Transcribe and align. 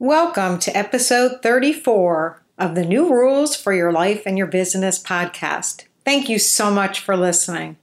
Welcome 0.00 0.58
to 0.58 0.76
episode 0.76 1.40
34 1.40 2.42
of 2.58 2.74
the 2.74 2.84
New 2.84 3.08
Rules 3.08 3.54
for 3.54 3.72
Your 3.72 3.92
Life 3.92 4.24
and 4.26 4.36
Your 4.36 4.48
Business 4.48 5.00
podcast. 5.00 5.84
Thank 6.04 6.28
you 6.28 6.40
so 6.40 6.68
much 6.68 6.98
for 6.98 7.16
listening. 7.16 7.76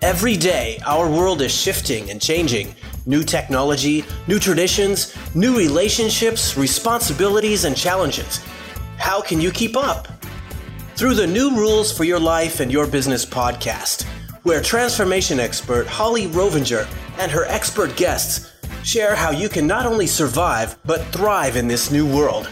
Every 0.00 0.36
day, 0.36 0.78
our 0.86 1.10
world 1.10 1.42
is 1.42 1.52
shifting 1.52 2.10
and 2.10 2.22
changing. 2.22 2.76
New 3.06 3.24
technology, 3.24 4.04
new 4.28 4.38
traditions, 4.38 5.16
new 5.34 5.58
relationships, 5.58 6.56
responsibilities, 6.56 7.64
and 7.64 7.76
challenges. 7.76 8.38
How 8.98 9.20
can 9.20 9.40
you 9.40 9.50
keep 9.50 9.76
up? 9.76 10.13
Through 10.96 11.14
the 11.14 11.26
New 11.26 11.56
Rules 11.56 11.90
for 11.90 12.04
Your 12.04 12.20
Life 12.20 12.60
and 12.60 12.70
Your 12.70 12.86
Business 12.86 13.26
podcast, 13.26 14.04
where 14.44 14.62
transformation 14.62 15.40
expert 15.40 15.88
Holli 15.88 16.28
Rovenger 16.28 16.86
and 17.18 17.32
her 17.32 17.44
expert 17.46 17.96
guests 17.96 18.52
share 18.84 19.16
how 19.16 19.32
you 19.32 19.48
can 19.48 19.66
not 19.66 19.86
only 19.86 20.06
survive, 20.06 20.78
but 20.84 21.04
thrive 21.06 21.56
in 21.56 21.66
this 21.66 21.90
new 21.90 22.06
world. 22.06 22.48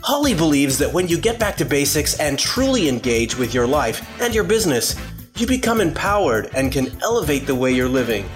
Holli 0.00 0.36
believes 0.36 0.76
that 0.76 0.92
when 0.92 1.08
you 1.08 1.16
get 1.16 1.38
back 1.38 1.56
to 1.56 1.64
basics 1.64 2.20
and 2.20 2.38
truly 2.38 2.90
engage 2.90 3.38
with 3.38 3.54
your 3.54 3.66
life 3.66 4.06
and 4.20 4.34
your 4.34 4.44
business, 4.44 4.94
you 5.36 5.46
become 5.46 5.80
empowered 5.80 6.50
and 6.54 6.70
can 6.70 6.94
elevate 7.00 7.46
the 7.46 7.54
way 7.54 7.72
you're 7.72 7.88
living. 7.88 8.28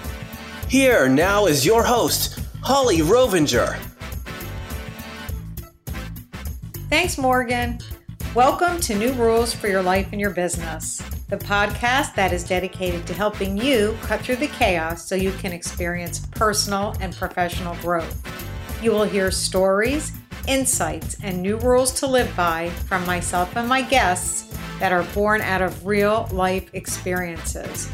Here 0.67 1.07
now 1.07 1.45
is 1.45 1.63
your 1.63 1.83
host, 1.83 2.39
Holli 2.63 3.03
Rovenger. 3.03 3.77
Thanks, 6.89 7.19
Morgan. 7.19 7.77
Welcome 8.35 8.79
to 8.79 8.95
New 8.95 9.13
Rules 9.13 9.53
for 9.53 9.67
Your 9.67 9.83
Life 9.83 10.07
and 10.11 10.19
Your 10.19 10.31
Business, 10.31 10.97
the 11.29 11.37
podcast 11.37 12.15
that 12.15 12.33
is 12.33 12.43
dedicated 12.43 13.05
to 13.05 13.13
helping 13.13 13.55
you 13.55 13.95
cut 14.01 14.21
through 14.21 14.37
the 14.37 14.47
chaos 14.47 15.05
so 15.05 15.13
you 15.13 15.31
can 15.33 15.53
experience 15.53 16.25
personal 16.31 16.95
and 16.99 17.15
professional 17.15 17.75
growth. 17.75 18.27
You 18.81 18.89
will 18.89 19.03
hear 19.03 19.29
stories, 19.29 20.13
insights, 20.47 21.15
and 21.21 21.43
new 21.43 21.57
rules 21.57 21.91
to 21.99 22.07
live 22.07 22.35
by 22.35 22.71
from 22.71 23.05
myself 23.05 23.55
and 23.55 23.69
my 23.69 23.83
guests 23.83 24.57
that 24.79 24.91
are 24.91 25.03
born 25.13 25.41
out 25.41 25.61
of 25.61 25.85
real 25.85 26.27
life 26.31 26.73
experiences. 26.73 27.87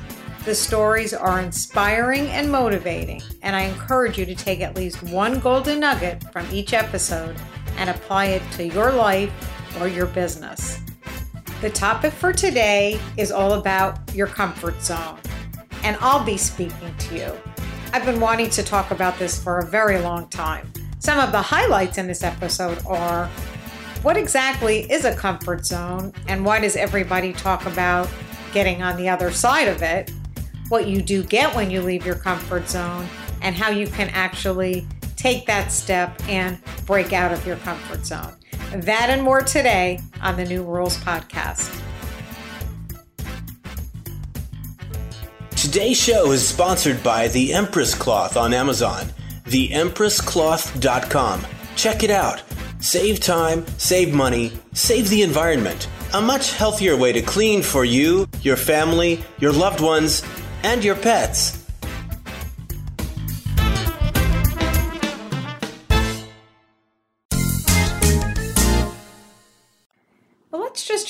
The 0.46 0.56
stories 0.56 1.14
are 1.14 1.42
inspiring 1.42 2.28
and 2.28 2.50
motivating, 2.50 3.22
and 3.42 3.58
I 3.58 3.64
encourage 3.64 4.18
you 4.18 4.26
to 4.26 4.36
take 4.36 4.62
at 4.62 4.78
least 4.78 5.04
one 5.04 5.42
golden 5.42 5.82
nugget 5.82 6.24
from 6.32 6.48
each 6.50 6.72
episode 6.72 7.36
and 7.76 7.90
apply 7.90 8.28
it 8.28 8.52
to 8.54 8.66
your 8.66 8.94
life 8.94 9.34
or 9.80 9.88
your 9.88 10.06
business. 10.08 10.80
The 11.62 11.70
topic 11.70 12.14
for 12.14 12.32
today 12.32 13.00
is 13.18 13.32
all 13.32 13.54
about 13.54 14.14
your 14.16 14.28
comfort 14.28 14.82
zone, 14.82 15.20
and 15.84 15.98
I'll 16.00 16.24
be 16.24 16.38
speaking 16.38 16.96
to 16.98 17.16
you. 17.16 17.34
I've 17.92 18.06
been 18.06 18.20
wanting 18.20 18.50
to 18.52 18.64
talk 18.64 18.92
about 18.92 19.20
this 19.20 19.42
for 19.42 19.60
a 19.60 19.66
very 19.66 20.00
long 20.00 20.30
time. 20.30 20.72
Some 21.00 21.20
of 21.20 21.32
the 21.32 21.42
highlights 21.42 21.98
in 21.98 22.08
this 22.08 22.24
episode 22.24 22.80
are 22.86 23.28
what 24.04 24.16
exactly 24.16 24.90
is 24.92 25.04
a 25.06 25.14
comfort 25.14 25.66
zone, 25.66 26.14
and 26.28 26.46
why 26.46 26.60
does 26.60 26.76
everybody 26.76 27.34
talk 27.34 27.66
about 27.66 28.10
getting 28.54 28.82
on 28.82 28.96
the 28.96 29.10
other 29.10 29.32
side 29.32 29.68
of 29.68 29.82
it? 29.82 30.12
What 30.70 30.88
you 30.88 31.02
do 31.02 31.24
get 31.24 31.54
when 31.56 31.70
you 31.70 31.82
leave 31.82 32.06
your 32.06 32.16
comfort 32.16 32.70
zone, 32.70 33.08
and 33.42 33.56
how 33.56 33.70
you 33.70 33.88
can 33.88 34.10
actually 34.10 34.88
take 35.18 35.46
that 35.48 35.72
step 35.72 36.22
and 36.30 36.58
break 36.86 37.12
out 37.12 37.34
of 37.34 37.46
your 37.46 37.58
comfort 37.58 38.06
zone. 38.06 38.34
That 38.72 39.08
and 39.10 39.24
more 39.24 39.42
today 39.42 40.00
on 40.22 40.38
the 40.38 40.46
New 40.46 40.64
Rules 40.64 40.96
Podcast. 40.98 41.76
Today's 45.56 46.00
show 46.00 46.32
is 46.32 46.48
sponsored 46.48 47.02
by 47.04 47.30
the 47.30 47.52
Empress 47.52 47.96
Cloth 47.96 48.38
on 48.38 48.54
Amazon, 48.54 49.08
theempresscloth.com. 49.46 51.46
Check 51.76 52.04
it 52.04 52.12
out. 52.12 52.44
Save 52.80 53.20
time, 53.20 53.66
save 53.78 54.14
money, 54.14 54.52
save 54.74 55.10
the 55.10 55.24
environment. 55.24 55.90
A 56.14 56.22
much 56.22 56.54
healthier 56.54 56.96
way 56.96 57.12
to 57.12 57.24
clean 57.24 57.64
for 57.64 57.84
you, 57.84 58.28
your 58.42 58.56
family, 58.56 59.20
your 59.40 59.52
loved 59.52 59.82
ones, 59.82 60.22
and 60.64 60.84
your 60.84 60.96
pets. 60.96 61.59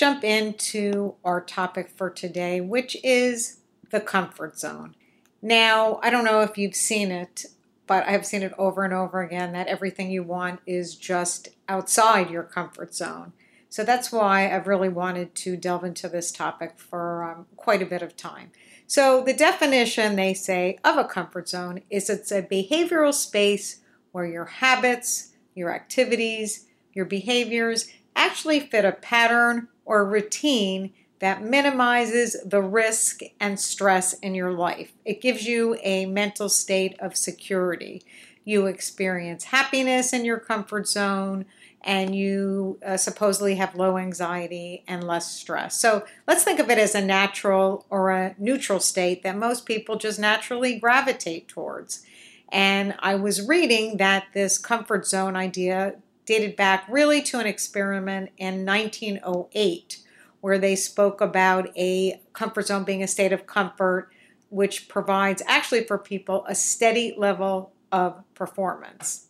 Jump 0.10 0.24
into 0.24 1.14
our 1.24 1.40
topic 1.40 1.88
for 1.96 2.10
today, 2.10 2.60
which 2.60 2.98
is 3.04 3.60
the 3.92 4.00
comfort 4.00 4.58
zone. 4.58 4.96
Now, 5.40 6.00
I 6.02 6.10
don't 6.10 6.26
know 6.26 6.42
if 6.42 6.58
you've 6.58 6.74
seen 6.74 7.12
it, 7.12 7.46
but 7.86 8.08
I've 8.08 8.26
seen 8.26 8.42
it 8.42 8.54
over 8.58 8.84
and 8.84 8.94
over 8.94 9.22
again 9.22 9.52
that 9.52 9.68
everything 9.68 10.10
you 10.10 10.24
want 10.24 10.62
is 10.66 10.96
just 10.96 11.50
outside 11.68 12.32
your 12.32 12.42
comfort 12.42 12.96
zone. 12.96 13.34
So 13.70 13.84
that's 13.84 14.12
why 14.12 14.52
I've 14.52 14.66
really 14.66 14.90
wanted 14.90 15.36
to 15.36 15.56
delve 15.56 15.84
into 15.84 16.10
this 16.10 16.32
topic 16.32 16.80
for 16.80 17.24
um, 17.24 17.46
quite 17.56 17.84
a 17.84 17.86
bit 17.86 18.02
of 18.02 18.18
time. 18.18 18.52
So, 18.88 19.24
the 19.24 19.34
definition 19.34 20.16
they 20.16 20.34
say 20.34 20.80
of 20.84 20.98
a 20.98 21.04
comfort 21.04 21.48
zone 21.48 21.82
is 21.92 22.10
it's 22.10 22.32
a 22.32 22.42
behavioral 22.42 23.14
space 23.14 23.82
where 24.12 24.26
your 24.26 24.46
habits, 24.46 25.34
your 25.54 25.72
activities, 25.72 26.66
your 26.94 27.06
behaviors 27.06 27.88
actually 28.16 28.60
fit 28.60 28.86
a 28.86 28.92
pattern 28.92 29.68
or 29.90 30.06
routine 30.06 30.94
that 31.18 31.44
minimizes 31.44 32.38
the 32.46 32.62
risk 32.62 33.22
and 33.40 33.60
stress 33.60 34.14
in 34.14 34.36
your 34.36 34.52
life. 34.52 34.94
It 35.04 35.20
gives 35.20 35.48
you 35.48 35.76
a 35.82 36.06
mental 36.06 36.48
state 36.48 36.96
of 37.00 37.18
security. 37.18 38.04
You 38.46 38.68
experience 38.68 39.46
happiness 39.46 40.14
in 40.14 40.26
your 40.26 40.38
comfort 40.38 40.88
zone 40.88 41.46
and 41.82 42.16
you 42.16 42.78
uh, 42.86 42.98
supposedly 42.98 43.56
have 43.56 43.74
low 43.74 43.98
anxiety 43.98 44.84
and 44.88 45.04
less 45.04 45.32
stress. 45.32 45.80
So 45.80 46.06
let's 46.28 46.44
think 46.44 46.60
of 46.60 46.70
it 46.70 46.78
as 46.78 46.94
a 46.94 47.04
natural 47.04 47.88
or 47.90 48.12
a 48.12 48.36
neutral 48.38 48.80
state 48.80 49.24
that 49.24 49.38
most 49.38 49.66
people 49.66 49.98
just 49.98 50.20
naturally 50.20 50.78
gravitate 50.78 51.48
towards. 51.48 52.06
And 52.50 52.94
I 53.00 53.16
was 53.16 53.48
reading 53.48 53.98
that 53.98 54.26
this 54.34 54.60
comfort 54.60 55.08
zone 55.08 55.36
idea 55.36 55.96
dated 56.30 56.56
back 56.56 56.86
really 56.88 57.24
to 57.24 57.40
an 57.40 57.48
experiment 57.48 58.30
in 58.38 58.64
1908 58.64 59.98
where 60.42 60.60
they 60.60 60.76
spoke 60.76 61.22
about 61.22 61.76
a 61.76 62.22
comfort 62.34 62.68
zone 62.68 62.84
being 62.84 63.02
a 63.02 63.08
state 63.08 63.34
of 63.34 63.48
comfort 63.48 64.12
which 64.50 64.88
provides 64.88 65.42
actually 65.48 65.84
for 65.84 65.98
people 65.98 66.46
a 66.48 66.54
steady 66.54 67.16
level 67.18 67.74
of 67.92 68.24
performance. 68.36 69.26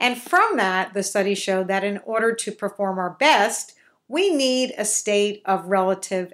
And 0.00 0.20
from 0.20 0.56
that, 0.56 0.94
the 0.94 1.04
study 1.04 1.36
showed 1.36 1.68
that 1.68 1.84
in 1.84 1.98
order 1.98 2.34
to 2.34 2.50
perform 2.50 2.98
our 2.98 3.10
best, 3.10 3.74
we 4.08 4.34
need 4.34 4.74
a 4.76 4.84
state 4.84 5.42
of 5.44 5.66
relative 5.66 6.32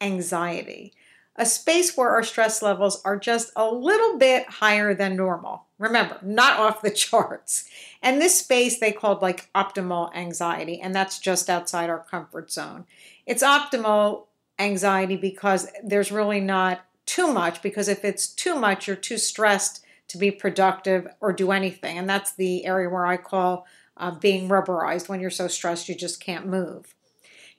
anxiety 0.00 0.94
a 1.36 1.46
space 1.46 1.96
where 1.96 2.10
our 2.10 2.22
stress 2.22 2.62
levels 2.62 3.02
are 3.04 3.18
just 3.18 3.50
a 3.56 3.68
little 3.68 4.18
bit 4.18 4.46
higher 4.48 4.94
than 4.94 5.16
normal. 5.16 5.66
Remember, 5.78 6.18
not 6.22 6.58
off 6.58 6.82
the 6.82 6.90
charts. 6.94 7.68
And 8.04 8.20
this 8.20 8.38
space 8.38 8.78
they 8.78 8.92
called 8.92 9.22
like 9.22 9.50
optimal 9.54 10.14
anxiety, 10.14 10.78
and 10.78 10.94
that's 10.94 11.18
just 11.18 11.48
outside 11.48 11.88
our 11.88 12.04
comfort 12.04 12.52
zone. 12.52 12.84
It's 13.24 13.42
optimal 13.42 14.26
anxiety 14.58 15.16
because 15.16 15.68
there's 15.82 16.12
really 16.12 16.40
not 16.40 16.84
too 17.06 17.32
much, 17.32 17.62
because 17.62 17.88
if 17.88 18.04
it's 18.04 18.28
too 18.28 18.56
much, 18.56 18.86
you're 18.86 18.94
too 18.94 19.16
stressed 19.16 19.82
to 20.08 20.18
be 20.18 20.30
productive 20.30 21.08
or 21.22 21.32
do 21.32 21.50
anything. 21.50 21.96
And 21.96 22.08
that's 22.08 22.34
the 22.34 22.66
area 22.66 22.90
where 22.90 23.06
I 23.06 23.16
call 23.16 23.66
uh, 23.96 24.10
being 24.10 24.50
rubberized. 24.50 25.08
When 25.08 25.20
you're 25.20 25.30
so 25.30 25.48
stressed, 25.48 25.88
you 25.88 25.94
just 25.94 26.20
can't 26.20 26.46
move. 26.46 26.94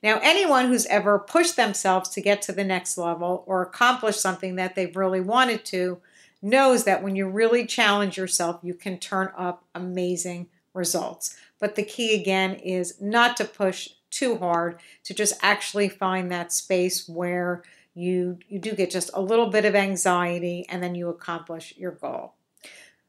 Now, 0.00 0.20
anyone 0.22 0.68
who's 0.68 0.86
ever 0.86 1.18
pushed 1.18 1.56
themselves 1.56 2.08
to 2.10 2.20
get 2.20 2.40
to 2.42 2.52
the 2.52 2.62
next 2.62 2.96
level 2.96 3.42
or 3.46 3.62
accomplish 3.62 4.16
something 4.18 4.54
that 4.54 4.76
they've 4.76 4.96
really 4.96 5.20
wanted 5.20 5.64
to 5.66 5.98
knows 6.42 6.84
that 6.84 7.02
when 7.02 7.16
you 7.16 7.28
really 7.28 7.66
challenge 7.66 8.16
yourself, 8.16 8.60
you 8.62 8.74
can 8.74 8.98
turn 8.98 9.30
up 9.36 9.64
amazing 9.74 10.48
results. 10.74 11.36
But 11.58 11.74
the 11.74 11.82
key 11.82 12.14
again 12.14 12.54
is 12.54 13.00
not 13.00 13.36
to 13.38 13.44
push 13.44 13.88
too 14.10 14.38
hard, 14.38 14.78
to 15.04 15.14
just 15.14 15.34
actually 15.42 15.88
find 15.88 16.30
that 16.30 16.52
space 16.52 17.08
where 17.08 17.62
you 17.94 18.38
you 18.48 18.58
do 18.58 18.72
get 18.72 18.90
just 18.90 19.10
a 19.14 19.22
little 19.22 19.48
bit 19.48 19.64
of 19.64 19.74
anxiety 19.74 20.66
and 20.68 20.82
then 20.82 20.94
you 20.94 21.08
accomplish 21.08 21.74
your 21.76 21.92
goal. 21.92 22.34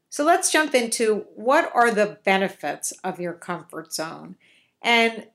So 0.10 0.24
let's 0.24 0.52
jump 0.52 0.74
into 0.74 1.26
what 1.36 1.70
are 1.76 1.92
the 1.92 2.18
benefits 2.24 2.92
of 3.04 3.20
your 3.20 3.34
comfort 3.34 3.94
zone. 3.94 4.38
And 4.82 5.28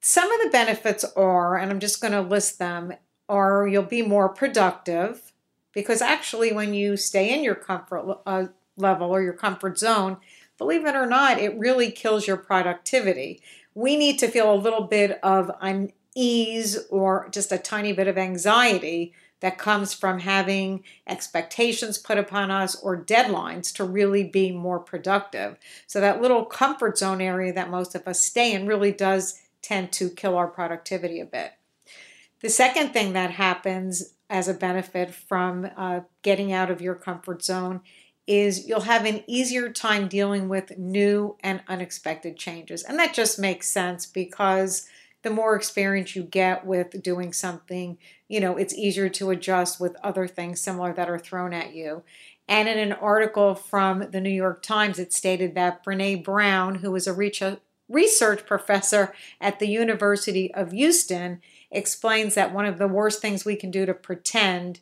some 0.00 0.32
of 0.32 0.40
the 0.40 0.50
benefits 0.50 1.04
are, 1.16 1.58
and 1.58 1.70
I'm 1.70 1.80
just 1.80 2.00
going 2.00 2.14
to 2.14 2.22
list 2.22 2.58
them, 2.58 2.94
are 3.28 3.68
you'll 3.68 3.82
be 3.82 4.02
more 4.02 4.28
productive 4.30 5.32
because 5.72 6.02
actually, 6.02 6.52
when 6.52 6.74
you 6.74 6.96
stay 6.96 7.32
in 7.32 7.44
your 7.44 7.54
comfort 7.54 8.20
uh, 8.26 8.46
level 8.76 9.10
or 9.10 9.22
your 9.22 9.32
comfort 9.32 9.78
zone, 9.78 10.18
believe 10.56 10.86
it 10.86 10.96
or 10.96 11.06
not, 11.06 11.38
it 11.38 11.58
really 11.58 11.90
kills 11.90 12.26
your 12.26 12.36
productivity. 12.36 13.40
We 13.74 13.96
need 13.96 14.18
to 14.18 14.28
feel 14.28 14.52
a 14.52 14.56
little 14.56 14.82
bit 14.82 15.18
of 15.22 15.50
I'm 15.60 15.92
or 16.90 17.28
just 17.30 17.52
a 17.52 17.58
tiny 17.58 17.92
bit 17.92 18.08
of 18.08 18.18
anxiety 18.18 19.14
that 19.38 19.56
comes 19.56 19.94
from 19.94 20.18
having 20.18 20.82
expectations 21.06 21.96
put 21.96 22.18
upon 22.18 22.50
us 22.50 22.74
or 22.74 23.04
deadlines 23.04 23.72
to 23.74 23.84
really 23.84 24.24
be 24.24 24.50
more 24.50 24.80
productive. 24.80 25.56
So, 25.86 26.00
that 26.00 26.20
little 26.20 26.44
comfort 26.44 26.98
zone 26.98 27.20
area 27.20 27.52
that 27.52 27.70
most 27.70 27.94
of 27.94 28.08
us 28.08 28.24
stay 28.24 28.52
in 28.52 28.66
really 28.66 28.90
does 28.90 29.40
tend 29.62 29.92
to 29.92 30.10
kill 30.10 30.36
our 30.36 30.48
productivity 30.48 31.20
a 31.20 31.24
bit. 31.24 31.52
The 32.40 32.50
second 32.50 32.92
thing 32.92 33.12
that 33.12 33.32
happens 33.32 34.14
as 34.30 34.48
a 34.48 34.54
benefit 34.54 35.14
from 35.14 35.70
uh, 35.76 36.00
getting 36.22 36.52
out 36.52 36.70
of 36.70 36.80
your 36.80 36.94
comfort 36.94 37.42
zone 37.42 37.80
is 38.26 38.68
you'll 38.68 38.82
have 38.82 39.06
an 39.06 39.24
easier 39.26 39.70
time 39.70 40.06
dealing 40.06 40.50
with 40.50 40.76
new 40.76 41.36
and 41.42 41.62
unexpected 41.66 42.36
changes. 42.36 42.82
And 42.82 42.98
that 42.98 43.14
just 43.14 43.38
makes 43.38 43.68
sense 43.68 44.04
because 44.04 44.86
the 45.22 45.30
more 45.30 45.56
experience 45.56 46.14
you 46.14 46.22
get 46.22 46.66
with 46.66 47.02
doing 47.02 47.32
something, 47.32 47.96
you 48.28 48.38
know, 48.38 48.56
it's 48.56 48.74
easier 48.74 49.08
to 49.08 49.30
adjust 49.30 49.80
with 49.80 49.96
other 50.04 50.28
things 50.28 50.60
similar 50.60 50.92
that 50.92 51.08
are 51.08 51.18
thrown 51.18 51.54
at 51.54 51.74
you. 51.74 52.02
And 52.46 52.68
in 52.68 52.78
an 52.78 52.92
article 52.92 53.54
from 53.54 54.10
the 54.10 54.20
New 54.20 54.30
York 54.30 54.62
Times, 54.62 54.98
it 54.98 55.12
stated 55.12 55.54
that 55.54 55.84
Brene 55.84 56.22
Brown, 56.22 56.76
who 56.76 56.94
is 56.94 57.06
a 57.06 57.12
research 57.88 58.46
professor 58.46 59.14
at 59.40 59.58
the 59.58 59.68
University 59.68 60.52
of 60.54 60.72
Houston, 60.72 61.40
explains 61.70 62.34
that 62.34 62.54
one 62.54 62.66
of 62.66 62.78
the 62.78 62.88
worst 62.88 63.20
things 63.20 63.44
we 63.44 63.56
can 63.56 63.70
do 63.70 63.86
to 63.86 63.94
pretend 63.94 64.80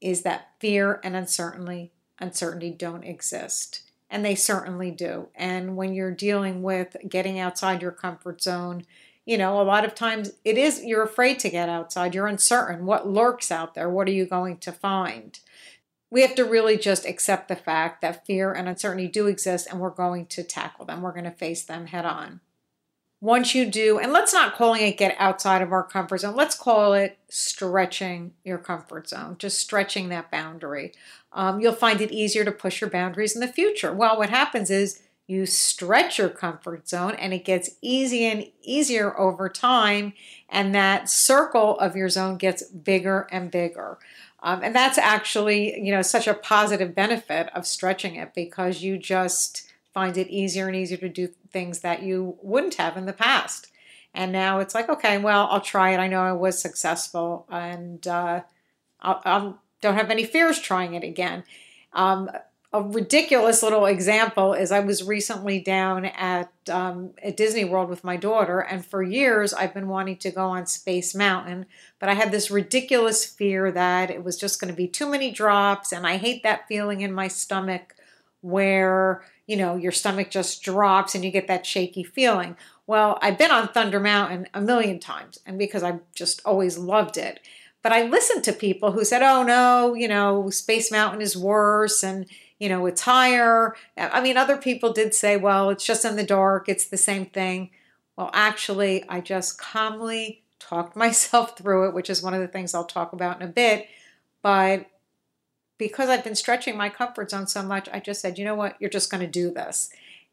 is 0.00 0.22
that 0.22 0.50
fear 0.60 1.00
and 1.02 1.16
uncertainty 1.16 1.92
uncertainty 2.20 2.70
don't 2.70 3.04
exist. 3.04 3.82
And 4.10 4.24
they 4.24 4.34
certainly 4.34 4.90
do. 4.90 5.28
And 5.34 5.76
when 5.76 5.94
you're 5.94 6.14
dealing 6.14 6.62
with 6.62 6.96
getting 7.08 7.38
outside 7.38 7.82
your 7.82 7.92
comfort 7.92 8.42
zone, 8.42 8.84
you 9.26 9.36
know, 9.36 9.60
a 9.60 9.62
lot 9.62 9.84
of 9.84 9.94
times 9.94 10.32
it 10.44 10.56
is 10.56 10.82
you're 10.82 11.02
afraid 11.02 11.38
to 11.40 11.50
get 11.50 11.68
outside. 11.68 12.14
You're 12.14 12.26
uncertain. 12.26 12.86
What 12.86 13.06
lurks 13.06 13.52
out 13.52 13.74
there? 13.74 13.88
What 13.88 14.08
are 14.08 14.12
you 14.12 14.24
going 14.24 14.56
to 14.58 14.72
find? 14.72 15.38
We 16.10 16.22
have 16.22 16.34
to 16.36 16.44
really 16.44 16.78
just 16.78 17.04
accept 17.04 17.48
the 17.48 17.56
fact 17.56 18.00
that 18.00 18.24
fear 18.24 18.50
and 18.50 18.66
uncertainty 18.66 19.08
do 19.08 19.26
exist 19.26 19.68
and 19.70 19.78
we're 19.78 19.90
going 19.90 20.24
to 20.26 20.42
tackle 20.42 20.86
them. 20.86 21.02
We're 21.02 21.12
going 21.12 21.24
to 21.24 21.30
face 21.30 21.62
them 21.62 21.86
head 21.86 22.06
on 22.06 22.40
once 23.20 23.54
you 23.54 23.66
do, 23.66 23.98
and 23.98 24.12
let's 24.12 24.32
not 24.32 24.54
calling 24.54 24.82
it 24.82 24.96
get 24.96 25.16
outside 25.18 25.60
of 25.60 25.72
our 25.72 25.82
comfort 25.82 26.18
zone, 26.18 26.36
let's 26.36 26.54
call 26.54 26.94
it 26.94 27.18
stretching 27.28 28.32
your 28.44 28.58
comfort 28.58 29.08
zone, 29.08 29.36
just 29.38 29.58
stretching 29.58 30.08
that 30.08 30.30
boundary. 30.30 30.92
Um, 31.32 31.60
you'll 31.60 31.72
find 31.72 32.00
it 32.00 32.12
easier 32.12 32.44
to 32.44 32.52
push 32.52 32.80
your 32.80 32.90
boundaries 32.90 33.34
in 33.34 33.40
the 33.40 33.48
future. 33.52 33.92
Well, 33.92 34.16
what 34.16 34.30
happens 34.30 34.70
is 34.70 35.02
you 35.26 35.44
stretch 35.46 36.18
your 36.18 36.30
comfort 36.30 36.88
zone 36.88 37.14
and 37.16 37.34
it 37.34 37.44
gets 37.44 37.70
easier 37.82 38.30
and 38.30 38.46
easier 38.62 39.18
over 39.18 39.48
time, 39.48 40.12
and 40.48 40.74
that 40.74 41.10
circle 41.10 41.78
of 41.80 41.96
your 41.96 42.08
zone 42.08 42.38
gets 42.38 42.62
bigger 42.62 43.26
and 43.30 43.50
bigger. 43.50 43.98
Um, 44.40 44.60
and 44.62 44.74
that's 44.74 44.96
actually, 44.96 45.80
you 45.80 45.92
know, 45.92 46.02
such 46.02 46.28
a 46.28 46.34
positive 46.34 46.94
benefit 46.94 47.50
of 47.54 47.66
stretching 47.66 48.14
it 48.14 48.32
because 48.34 48.82
you 48.82 48.96
just 48.96 49.67
find 49.98 50.16
it 50.16 50.28
easier 50.28 50.68
and 50.68 50.76
easier 50.76 50.96
to 50.96 51.08
do 51.08 51.26
things 51.50 51.80
that 51.80 52.04
you 52.04 52.36
wouldn't 52.40 52.74
have 52.74 52.96
in 52.96 53.04
the 53.04 53.12
past. 53.12 53.66
And 54.14 54.30
now 54.30 54.60
it's 54.60 54.72
like, 54.72 54.88
okay, 54.88 55.18
well, 55.18 55.48
I'll 55.50 55.60
try 55.60 55.90
it. 55.90 55.98
I 55.98 56.06
know 56.06 56.22
I 56.22 56.30
was 56.30 56.56
successful, 56.56 57.46
and 57.50 58.06
uh, 58.06 58.42
I 59.02 59.52
don't 59.80 59.96
have 59.96 60.12
any 60.12 60.24
fears 60.24 60.60
trying 60.60 60.94
it 60.94 61.02
again. 61.02 61.42
Um, 61.92 62.30
a 62.72 62.80
ridiculous 62.80 63.60
little 63.60 63.86
example 63.86 64.52
is 64.52 64.70
I 64.70 64.78
was 64.78 65.02
recently 65.02 65.58
down 65.58 66.04
at 66.04 66.52
um, 66.70 67.10
at 67.20 67.36
Disney 67.36 67.64
World 67.64 67.88
with 67.88 68.04
my 68.04 68.16
daughter, 68.16 68.60
and 68.60 68.86
for 68.86 69.02
years 69.02 69.52
I've 69.52 69.74
been 69.74 69.88
wanting 69.88 70.18
to 70.18 70.30
go 70.30 70.46
on 70.46 70.66
Space 70.66 71.12
Mountain, 71.12 71.66
but 71.98 72.08
I 72.08 72.14
had 72.14 72.30
this 72.30 72.52
ridiculous 72.52 73.26
fear 73.26 73.72
that 73.72 74.10
it 74.10 74.22
was 74.22 74.36
just 74.36 74.60
going 74.60 74.72
to 74.72 74.76
be 74.76 74.86
too 74.86 75.10
many 75.10 75.32
drops, 75.32 75.92
and 75.92 76.06
I 76.06 76.18
hate 76.18 76.44
that 76.44 76.68
feeling 76.68 77.00
in 77.00 77.12
my 77.12 77.26
stomach 77.26 77.96
where 78.40 79.22
you 79.48 79.56
know, 79.56 79.74
your 79.74 79.90
stomach 79.90 80.30
just 80.30 80.62
drops 80.62 81.14
and 81.14 81.24
you 81.24 81.30
get 81.32 81.48
that 81.48 81.66
shaky 81.66 82.04
feeling. 82.04 82.54
Well, 82.86 83.18
I've 83.22 83.38
been 83.38 83.50
on 83.50 83.68
Thunder 83.68 83.98
Mountain 83.98 84.46
a 84.52 84.60
million 84.60 85.00
times, 85.00 85.38
and 85.44 85.58
because 85.58 85.82
I've 85.82 86.00
just 86.14 86.42
always 86.44 86.78
loved 86.78 87.16
it. 87.16 87.40
But 87.82 87.92
I 87.92 88.02
listened 88.02 88.44
to 88.44 88.52
people 88.52 88.92
who 88.92 89.04
said, 89.04 89.22
oh 89.22 89.42
no, 89.42 89.94
you 89.94 90.06
know, 90.06 90.50
Space 90.50 90.92
Mountain 90.92 91.22
is 91.22 91.36
worse 91.36 92.02
and, 92.02 92.26
you 92.58 92.68
know, 92.68 92.84
it's 92.86 93.02
higher. 93.02 93.74
I 93.96 94.20
mean, 94.20 94.36
other 94.36 94.58
people 94.58 94.92
did 94.92 95.14
say, 95.14 95.36
well, 95.36 95.70
it's 95.70 95.86
just 95.86 96.04
in 96.04 96.16
the 96.16 96.24
dark, 96.24 96.68
it's 96.68 96.86
the 96.86 96.96
same 96.98 97.24
thing. 97.26 97.70
Well, 98.16 98.30
actually, 98.34 99.08
I 99.08 99.20
just 99.20 99.58
calmly 99.58 100.42
talked 100.58 100.94
myself 100.96 101.56
through 101.56 101.88
it, 101.88 101.94
which 101.94 102.10
is 102.10 102.22
one 102.22 102.34
of 102.34 102.40
the 102.40 102.48
things 102.48 102.74
I'll 102.74 102.84
talk 102.84 103.14
about 103.14 103.40
in 103.40 103.48
a 103.48 103.50
bit. 103.50 103.86
But 104.42 104.86
because 105.78 106.08
I've 106.08 106.24
been 106.24 106.34
stretching 106.34 106.76
my 106.76 106.88
comfort 106.88 107.30
zone 107.30 107.46
so 107.46 107.62
much, 107.62 107.88
I 107.92 108.00
just 108.00 108.20
said, 108.20 108.38
you 108.38 108.44
know 108.44 108.54
what, 108.54 108.76
you're 108.80 108.90
just 108.90 109.10
going 109.10 109.20
to 109.20 109.30
do 109.30 109.50
this. 109.50 109.90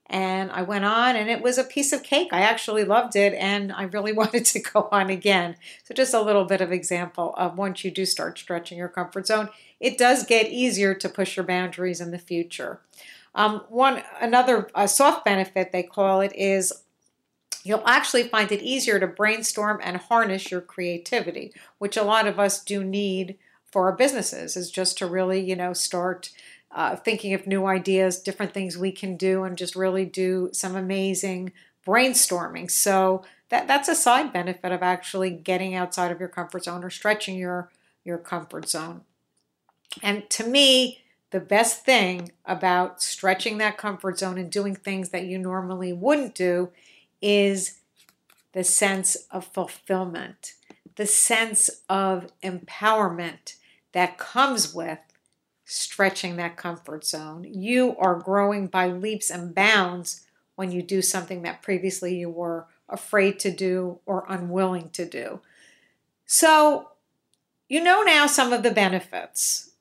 And 0.08 0.52
I 0.52 0.62
went 0.62 0.86
on, 0.86 1.16
and 1.16 1.30
it 1.30 1.42
was 1.42 1.58
a 1.58 1.64
piece 1.64 1.92
of 1.92 2.04
cake. 2.04 2.30
I 2.32 2.42
actually 2.42 2.84
loved 2.84 3.16
it, 3.16 3.34
and 3.34 3.72
I 3.72 3.84
really 3.84 4.12
wanted 4.14 4.46
to 4.46 4.60
go 4.60 4.88
on 4.92 5.10
again. 5.10 5.56
So, 5.84 5.96
just 5.96 6.14
a 6.14 6.22
little 6.22 6.46
bit 6.46 6.62
of 6.62 6.72
example 6.72 7.34
of 7.38 7.58
once 7.58 7.84
you 7.84 7.90
do 7.90 8.06
start 8.06 8.38
stretching 8.38 8.78
your 8.78 8.88
comfort 8.88 9.26
zone, 9.26 9.50
it 9.80 9.98
does 9.98 10.26
get 10.26 10.52
easier 10.52 10.94
to 10.94 11.10
push 11.10 11.36
your 11.36 11.46
boundaries 11.46 12.02
in 12.02 12.12
the 12.12 12.20
future. 12.20 12.82
Um, 13.34 13.64
one 13.68 14.04
another 14.22 14.70
soft 14.86 15.26
benefit 15.26 15.72
they 15.72 15.84
call 15.84 16.22
it 16.22 16.34
is 16.36 16.72
you'll 17.64 17.86
actually 17.86 18.24
find 18.24 18.52
it 18.52 18.62
easier 18.62 19.00
to 19.00 19.08
brainstorm 19.08 19.80
and 19.84 19.98
harness 19.98 20.52
your 20.52 20.62
creativity, 20.62 21.52
which 21.80 21.98
a 21.98 22.04
lot 22.04 22.28
of 22.28 22.40
us 22.40 22.64
do 22.64 22.84
need 22.84 23.38
for 23.76 23.90
our 23.90 23.98
businesses 23.98 24.56
is 24.56 24.72
just 24.72 24.98
to 24.98 25.06
really, 25.06 25.42
you 25.42 25.54
know, 25.54 25.74
start 25.74 26.30
uh, 26.72 26.96
thinking 26.96 27.34
of 27.34 27.46
new 27.46 27.66
ideas, 27.66 28.18
different 28.18 28.54
things 28.54 28.78
we 28.78 28.90
can 28.90 29.18
do, 29.18 29.44
and 29.44 29.58
just 29.58 29.76
really 29.76 30.06
do 30.06 30.50
some 30.54 30.78
amazing 30.78 31.52
brainstorming. 31.86 32.72
So 32.72 33.26
that 33.50 33.68
that's 33.68 33.90
a 33.90 33.94
side 33.94 34.32
benefit 34.32 34.72
of 34.72 34.82
actually 34.82 35.30
getting 35.30 35.76
outside 35.76 36.10
of 36.10 36.22
your 36.22 36.30
comfort 36.30 36.64
zone 36.64 36.86
or 36.86 36.90
stretching 36.90 37.36
your 37.36 37.70
your 38.06 38.18
comfort 38.18 38.70
zone. 38.70 39.02
And 40.02 40.30
to 40.30 40.48
me, 40.48 41.02
the 41.32 41.42
best 41.42 41.84
thing 41.84 42.32
about 42.46 43.04
stretching 43.04 43.58
that 43.58 43.78
comfort 43.78 44.20
zone 44.20 44.38
and 44.38 44.50
doing 44.50 44.74
things 44.74 45.10
that 45.10 45.26
you 45.26 45.38
normally 45.38 45.92
wouldn't 45.92 46.34
do 46.34 46.70
is 47.22 47.80
the 48.54 48.64
sense 48.64 49.18
of 49.32 49.44
fulfillment, 49.48 50.54
the 50.96 51.06
sense 51.06 51.70
of 51.90 52.28
empowerment, 52.42 53.56
that 53.96 54.18
comes 54.18 54.74
with 54.74 55.00
stretching 55.64 56.36
that 56.36 56.58
comfort 56.58 57.06
zone. 57.06 57.46
You 57.50 57.96
are 57.98 58.20
growing 58.20 58.68
by 58.68 58.90
leaps 58.90 59.30
and 59.30 59.56
bounds 59.56 60.26
when 60.56 60.70
you 60.70 60.82
do 60.82 61.02
something 61.02 61.44
that 61.44 61.62
previously 61.62 62.14
you 62.14 62.30
were 62.30 62.68
afraid 62.90 63.40
to 63.40 63.52
do 63.52 64.00
or 64.06 64.26
unwilling 64.28 64.90
to 64.90 65.06
do. 65.06 65.40
So, 66.26 66.90
you 67.70 67.82
know 67.82 68.04
now 68.04 68.28
some 68.28 68.52
of 68.52 68.64
the 68.64 68.72
benefits 68.72 69.72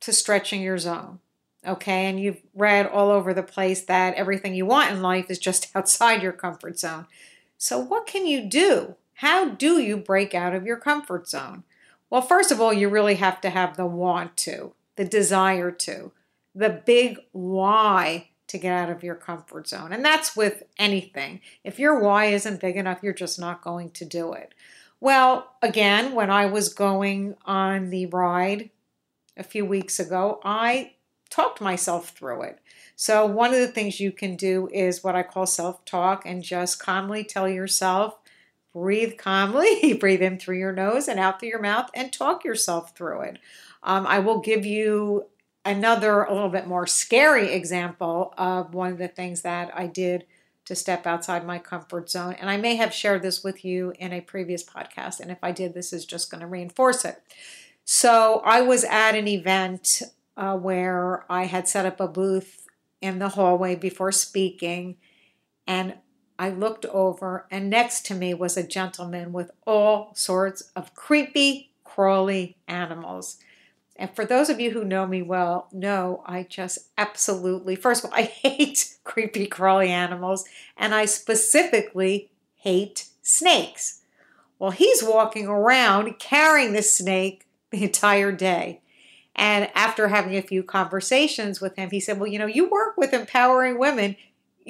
to 0.00 0.12
stretching 0.12 0.62
your 0.62 0.78
zone. 0.78 1.20
Okay, 1.64 2.06
and 2.06 2.18
you've 2.18 2.42
read 2.54 2.86
all 2.86 3.10
over 3.10 3.32
the 3.32 3.42
place 3.44 3.82
that 3.82 4.14
everything 4.14 4.52
you 4.52 4.66
want 4.66 4.90
in 4.90 5.00
life 5.00 5.30
is 5.30 5.38
just 5.38 5.70
outside 5.76 6.24
your 6.24 6.32
comfort 6.32 6.76
zone. 6.80 7.06
So, 7.56 7.78
what 7.78 8.06
can 8.06 8.26
you 8.26 8.46
do? 8.46 8.96
How 9.14 9.48
do 9.48 9.78
you 9.78 9.96
break 9.96 10.34
out 10.34 10.54
of 10.54 10.66
your 10.66 10.78
comfort 10.78 11.28
zone? 11.28 11.62
Well, 12.10 12.22
first 12.22 12.50
of 12.50 12.60
all, 12.60 12.72
you 12.72 12.88
really 12.88 13.14
have 13.14 13.40
to 13.42 13.50
have 13.50 13.76
the 13.76 13.86
want 13.86 14.36
to, 14.38 14.74
the 14.96 15.04
desire 15.04 15.70
to, 15.70 16.12
the 16.54 16.68
big 16.68 17.20
why 17.32 18.30
to 18.48 18.58
get 18.58 18.72
out 18.72 18.90
of 18.90 19.04
your 19.04 19.14
comfort 19.14 19.68
zone. 19.68 19.92
And 19.92 20.04
that's 20.04 20.36
with 20.36 20.64
anything. 20.76 21.40
If 21.62 21.78
your 21.78 22.00
why 22.00 22.26
isn't 22.26 22.60
big 22.60 22.76
enough, 22.76 22.98
you're 23.00 23.12
just 23.12 23.38
not 23.38 23.62
going 23.62 23.90
to 23.92 24.04
do 24.04 24.32
it. 24.32 24.54
Well, 24.98 25.54
again, 25.62 26.14
when 26.14 26.30
I 26.30 26.46
was 26.46 26.74
going 26.74 27.36
on 27.46 27.90
the 27.90 28.06
ride 28.06 28.70
a 29.36 29.44
few 29.44 29.64
weeks 29.64 30.00
ago, 30.00 30.40
I 30.44 30.94
talked 31.30 31.60
myself 31.60 32.10
through 32.10 32.42
it. 32.42 32.58
So, 32.96 33.24
one 33.24 33.54
of 33.54 33.60
the 33.60 33.68
things 33.68 34.00
you 34.00 34.12
can 34.12 34.36
do 34.36 34.68
is 34.74 35.02
what 35.02 35.14
I 35.16 35.22
call 35.22 35.46
self 35.46 35.84
talk 35.86 36.26
and 36.26 36.42
just 36.42 36.78
calmly 36.78 37.24
tell 37.24 37.48
yourself, 37.48 38.18
breathe 38.72 39.18
calmly, 39.18 39.94
breathe 40.00 40.22
in 40.22 40.38
through 40.38 40.58
your 40.58 40.72
nose 40.72 41.08
and 41.08 41.20
out 41.20 41.40
through 41.40 41.48
your 41.48 41.62
mouth, 41.62 41.90
and 41.94 42.12
talk 42.12 42.44
yourself 42.44 42.96
through 42.96 43.22
it. 43.22 43.38
Um, 43.82 44.06
I 44.06 44.18
will 44.18 44.40
give 44.40 44.64
you 44.64 45.26
another, 45.64 46.22
a 46.22 46.32
little 46.32 46.48
bit 46.48 46.66
more 46.66 46.86
scary 46.86 47.52
example 47.52 48.34
of 48.36 48.74
one 48.74 48.92
of 48.92 48.98
the 48.98 49.08
things 49.08 49.42
that 49.42 49.70
I 49.74 49.86
did 49.86 50.26
to 50.66 50.74
step 50.76 51.06
outside 51.06 51.44
my 51.44 51.58
comfort 51.58 52.10
zone. 52.10 52.36
And 52.38 52.48
I 52.48 52.56
may 52.56 52.76
have 52.76 52.94
shared 52.94 53.22
this 53.22 53.42
with 53.42 53.64
you 53.64 53.92
in 53.98 54.12
a 54.12 54.20
previous 54.20 54.62
podcast. 54.62 55.20
And 55.20 55.30
if 55.30 55.38
I 55.42 55.52
did, 55.52 55.74
this 55.74 55.92
is 55.92 56.04
just 56.04 56.30
going 56.30 56.42
to 56.42 56.46
reinforce 56.46 57.04
it. 57.04 57.20
So 57.84 58.40
I 58.44 58.60
was 58.60 58.84
at 58.84 59.16
an 59.16 59.26
event 59.26 60.02
uh, 60.36 60.56
where 60.56 61.24
I 61.28 61.46
had 61.46 61.66
set 61.66 61.86
up 61.86 61.98
a 61.98 62.06
booth 62.06 62.66
in 63.00 63.18
the 63.18 63.30
hallway 63.30 63.74
before 63.74 64.12
speaking. 64.12 64.96
And 65.66 65.94
I 66.40 66.48
looked 66.48 66.86
over, 66.86 67.44
and 67.50 67.68
next 67.68 68.06
to 68.06 68.14
me 68.14 68.32
was 68.32 68.56
a 68.56 68.66
gentleman 68.66 69.30
with 69.30 69.50
all 69.66 70.12
sorts 70.14 70.62
of 70.74 70.94
creepy, 70.94 71.70
crawly 71.84 72.56
animals. 72.66 73.36
And 73.94 74.08
for 74.16 74.24
those 74.24 74.48
of 74.48 74.58
you 74.58 74.70
who 74.70 74.82
know 74.82 75.06
me 75.06 75.20
well, 75.20 75.68
know 75.70 76.22
I 76.24 76.44
just 76.44 76.78
absolutely, 76.96 77.76
first 77.76 78.02
of 78.02 78.10
all, 78.10 78.16
I 78.18 78.22
hate 78.22 78.96
creepy, 79.04 79.46
crawly 79.48 79.90
animals, 79.90 80.46
and 80.78 80.94
I 80.94 81.04
specifically 81.04 82.30
hate 82.54 83.08
snakes. 83.20 84.00
Well, 84.58 84.70
he's 84.70 85.04
walking 85.04 85.46
around 85.46 86.18
carrying 86.18 86.72
the 86.72 86.82
snake 86.82 87.46
the 87.68 87.84
entire 87.84 88.32
day. 88.32 88.80
And 89.36 89.70
after 89.74 90.08
having 90.08 90.36
a 90.36 90.42
few 90.42 90.62
conversations 90.62 91.60
with 91.60 91.76
him, 91.76 91.90
he 91.90 92.00
said, 92.00 92.18
Well, 92.18 92.30
you 92.30 92.38
know, 92.38 92.46
you 92.46 92.66
work 92.66 92.96
with 92.96 93.12
empowering 93.12 93.78
women. 93.78 94.16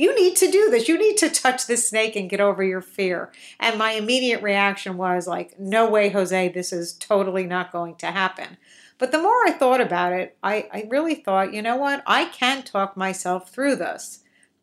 You 0.00 0.14
need 0.14 0.34
to 0.36 0.50
do 0.50 0.70
this. 0.70 0.88
You 0.88 0.98
need 0.98 1.18
to 1.18 1.28
touch 1.28 1.66
this 1.66 1.90
snake 1.90 2.16
and 2.16 2.30
get 2.30 2.40
over 2.40 2.62
your 2.62 2.80
fear. 2.80 3.30
And 3.58 3.76
my 3.76 3.92
immediate 3.92 4.42
reaction 4.42 4.96
was 4.96 5.26
like, 5.26 5.60
No 5.60 5.90
way, 5.90 6.08
Jose, 6.08 6.48
this 6.48 6.72
is 6.72 6.94
totally 6.94 7.44
not 7.44 7.70
going 7.70 7.96
to 7.96 8.06
happen. 8.06 8.56
But 8.96 9.12
the 9.12 9.20
more 9.20 9.46
I 9.46 9.52
thought 9.52 9.82
about 9.82 10.14
it, 10.14 10.38
I, 10.42 10.68
I 10.72 10.88
really 10.88 11.16
thought, 11.16 11.52
you 11.52 11.60
know 11.60 11.76
what? 11.76 12.02
I 12.06 12.24
can 12.24 12.62
talk 12.62 12.96
myself 12.96 13.50
through 13.50 13.76
this. 13.76 14.20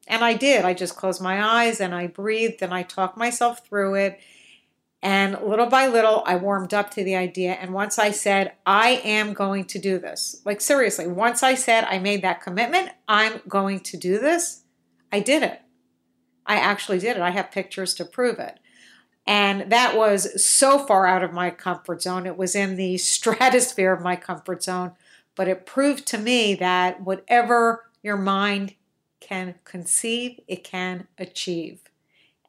And 0.08 0.24
I 0.24 0.34
did. 0.34 0.66
I 0.66 0.74
just 0.74 0.96
closed 0.96 1.22
my 1.22 1.44
eyes 1.44 1.80
and 1.80 1.94
I 1.94 2.08
breathed 2.08 2.64
and 2.64 2.74
I 2.74 2.82
talked 2.82 3.16
myself 3.16 3.64
through 3.64 3.94
it. 3.94 4.20
And 5.04 5.40
little 5.44 5.68
by 5.68 5.86
little, 5.86 6.24
I 6.26 6.38
warmed 6.38 6.74
up 6.74 6.90
to 6.92 7.04
the 7.04 7.16
idea. 7.16 7.52
And 7.52 7.76
once 7.76 8.00
I 8.00 8.10
said, 8.10 8.54
I 8.66 9.02
am 9.04 9.34
going 9.34 9.66
to 9.66 9.78
do 9.78 10.00
this, 10.00 10.42
like 10.46 10.62
seriously, 10.62 11.06
once 11.06 11.44
I 11.44 11.54
said 11.54 11.84
I 11.84 12.00
made 12.00 12.24
that 12.24 12.42
commitment, 12.42 12.90
I'm 13.08 13.42
going 13.48 13.82
to 13.82 13.98
do 13.98 14.18
this, 14.18 14.64
I 15.12 15.20
did 15.20 15.44
it. 15.44 15.62
I 16.46 16.58
actually 16.58 17.00
did 17.00 17.18
it. 17.18 17.22
I 17.22 17.32
have 17.32 17.52
pictures 17.52 17.94
to 17.96 18.06
prove 18.06 18.40
it. 18.40 18.60
And 19.26 19.70
that 19.72 19.98
was 19.98 20.44
so 20.44 20.80
far 20.80 21.06
out 21.06 21.24
of 21.24 21.34
my 21.34 21.50
comfort 21.50 22.02
zone. 22.02 22.26
It 22.26 22.38
was 22.38 22.56
in 22.56 22.78
the 22.78 22.98
stratosphere 22.98 23.94
of 23.94 24.02
my 24.02 24.16
comfort 24.16 24.64
zone. 24.64 24.94
But 25.36 25.48
it 25.48 25.66
proved 25.66 26.08
to 26.08 26.18
me 26.18 26.56
that 26.56 27.02
whatever 27.02 27.92
your 28.02 28.18
mind 28.18 28.76
can 29.20 29.56
conceive, 29.66 30.40
it 30.48 30.64
can 30.64 31.08
achieve. 31.18 31.82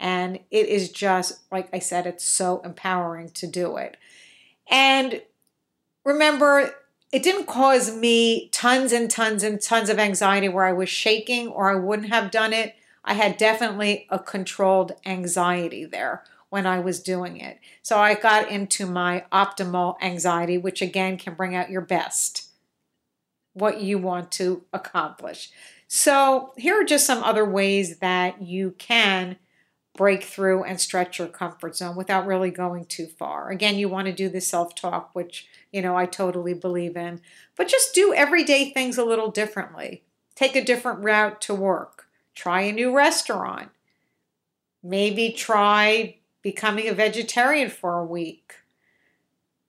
And 0.01 0.39
it 0.51 0.69
is 0.69 0.91
just, 0.91 1.41
like 1.51 1.69
I 1.73 1.81
said, 1.81 2.07
it's 2.07 2.25
so 2.25 2.61
empowering 2.65 3.31
to 3.31 3.47
do 3.47 3.77
it. 3.77 3.97
And 4.71 5.23
remember, 6.05 6.73
it 7.11 7.23
didn't 7.23 7.47
cause 7.47 7.95
me 7.95 8.49
tons 8.51 8.93
and 8.93 9.11
tons 9.11 9.43
and 9.43 9.61
tons 9.61 9.89
of 9.89 9.99
anxiety 9.99 10.49
where 10.49 10.65
I 10.65 10.73
was 10.73 10.89
shaking 10.89 11.49
or 11.49 11.71
I 11.71 11.75
wouldn't 11.75 12.11
have 12.11 12.31
done 12.31 12.53
it. 12.53 12.75
I 13.05 13.15
had 13.15 13.39
definitely 13.39 14.07
a 14.11 14.19
controlled 14.19 14.93
anxiety 15.07 15.87
there 15.87 16.25
when 16.51 16.67
I 16.67 16.79
was 16.81 17.01
doing 17.01 17.39
it. 17.39 17.59
So 17.83 17.99
I 17.99 18.15
got 18.15 18.51
into 18.51 18.87
my 18.87 19.25
optimal 19.33 19.97
anxiety, 20.03 20.59
which 20.59 20.83
again 20.83 21.17
can 21.17 21.35
bring 21.35 21.55
out 21.55 21.71
your 21.71 21.81
best, 21.81 22.49
what 23.55 23.81
you 23.81 23.99
want 23.99 24.31
to 24.33 24.65
accomplish. 24.73 25.51
So 25.87 26.53
here 26.59 26.81
are 26.81 26.85
just 26.85 27.07
some 27.07 27.23
other 27.23 27.45
ways 27.45 27.99
that 27.99 28.43
you 28.43 28.73
can 28.79 29.37
break 29.99 30.23
through 30.23 30.63
and 30.63 30.81
stretch 30.81 31.19
your 31.19 31.27
comfort 31.27 31.77
zone 31.77 31.97
without 31.97 32.25
really 32.25 32.53
going 32.53 32.85
too 32.85 33.07
far. 33.07 33.51
Again, 33.51 33.77
you 33.77 33.89
want 33.89 34.07
to 34.07 34.13
do 34.13 34.29
the 34.29 34.41
self 34.41 34.77
talk, 34.77 35.11
which, 35.13 35.49
you 35.73 35.83
know, 35.83 35.97
I 35.97 36.07
totally 36.07 36.55
believe 36.55 36.97
in, 36.97 37.21
but 37.57 37.67
just 37.67 37.97
do 37.97 38.15
everyday 38.15 38.71
things 38.71 38.97
a 38.97 39.05
little 39.05 39.29
differently. 39.29 40.05
Take 40.37 40.55
a 40.55 40.65
different 40.65 41.03
route 41.03 41.41
to 41.43 41.55
work, 41.55 42.07
try 42.37 42.61
a 42.61 42.73
new 42.73 42.95
restaurant, 42.95 43.71
maybe 44.85 45.33
try 45.33 46.19
becoming 46.43 46.87
a 46.87 46.95
vegetarian 46.95 47.69
for 47.69 47.99
a 47.99 48.05
week. 48.05 48.55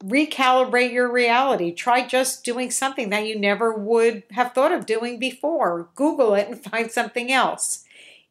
Recalibrate 0.03 0.93
your 0.93 1.12
reality. 1.12 1.74
Try 1.74 2.07
just 2.07 2.45
doing 2.45 2.69
something 2.69 3.09
that 3.09 3.25
you 3.25 3.38
never 3.38 3.74
would 3.74 4.21
have 4.29 4.53
thought 4.53 4.71
of 4.71 4.86
doing 4.86 5.17
before. 5.17 5.89
Google 5.95 6.36
it 6.36 6.48
and 6.48 6.63
find 6.71 6.91
something 6.91 7.31
else. 7.31 7.83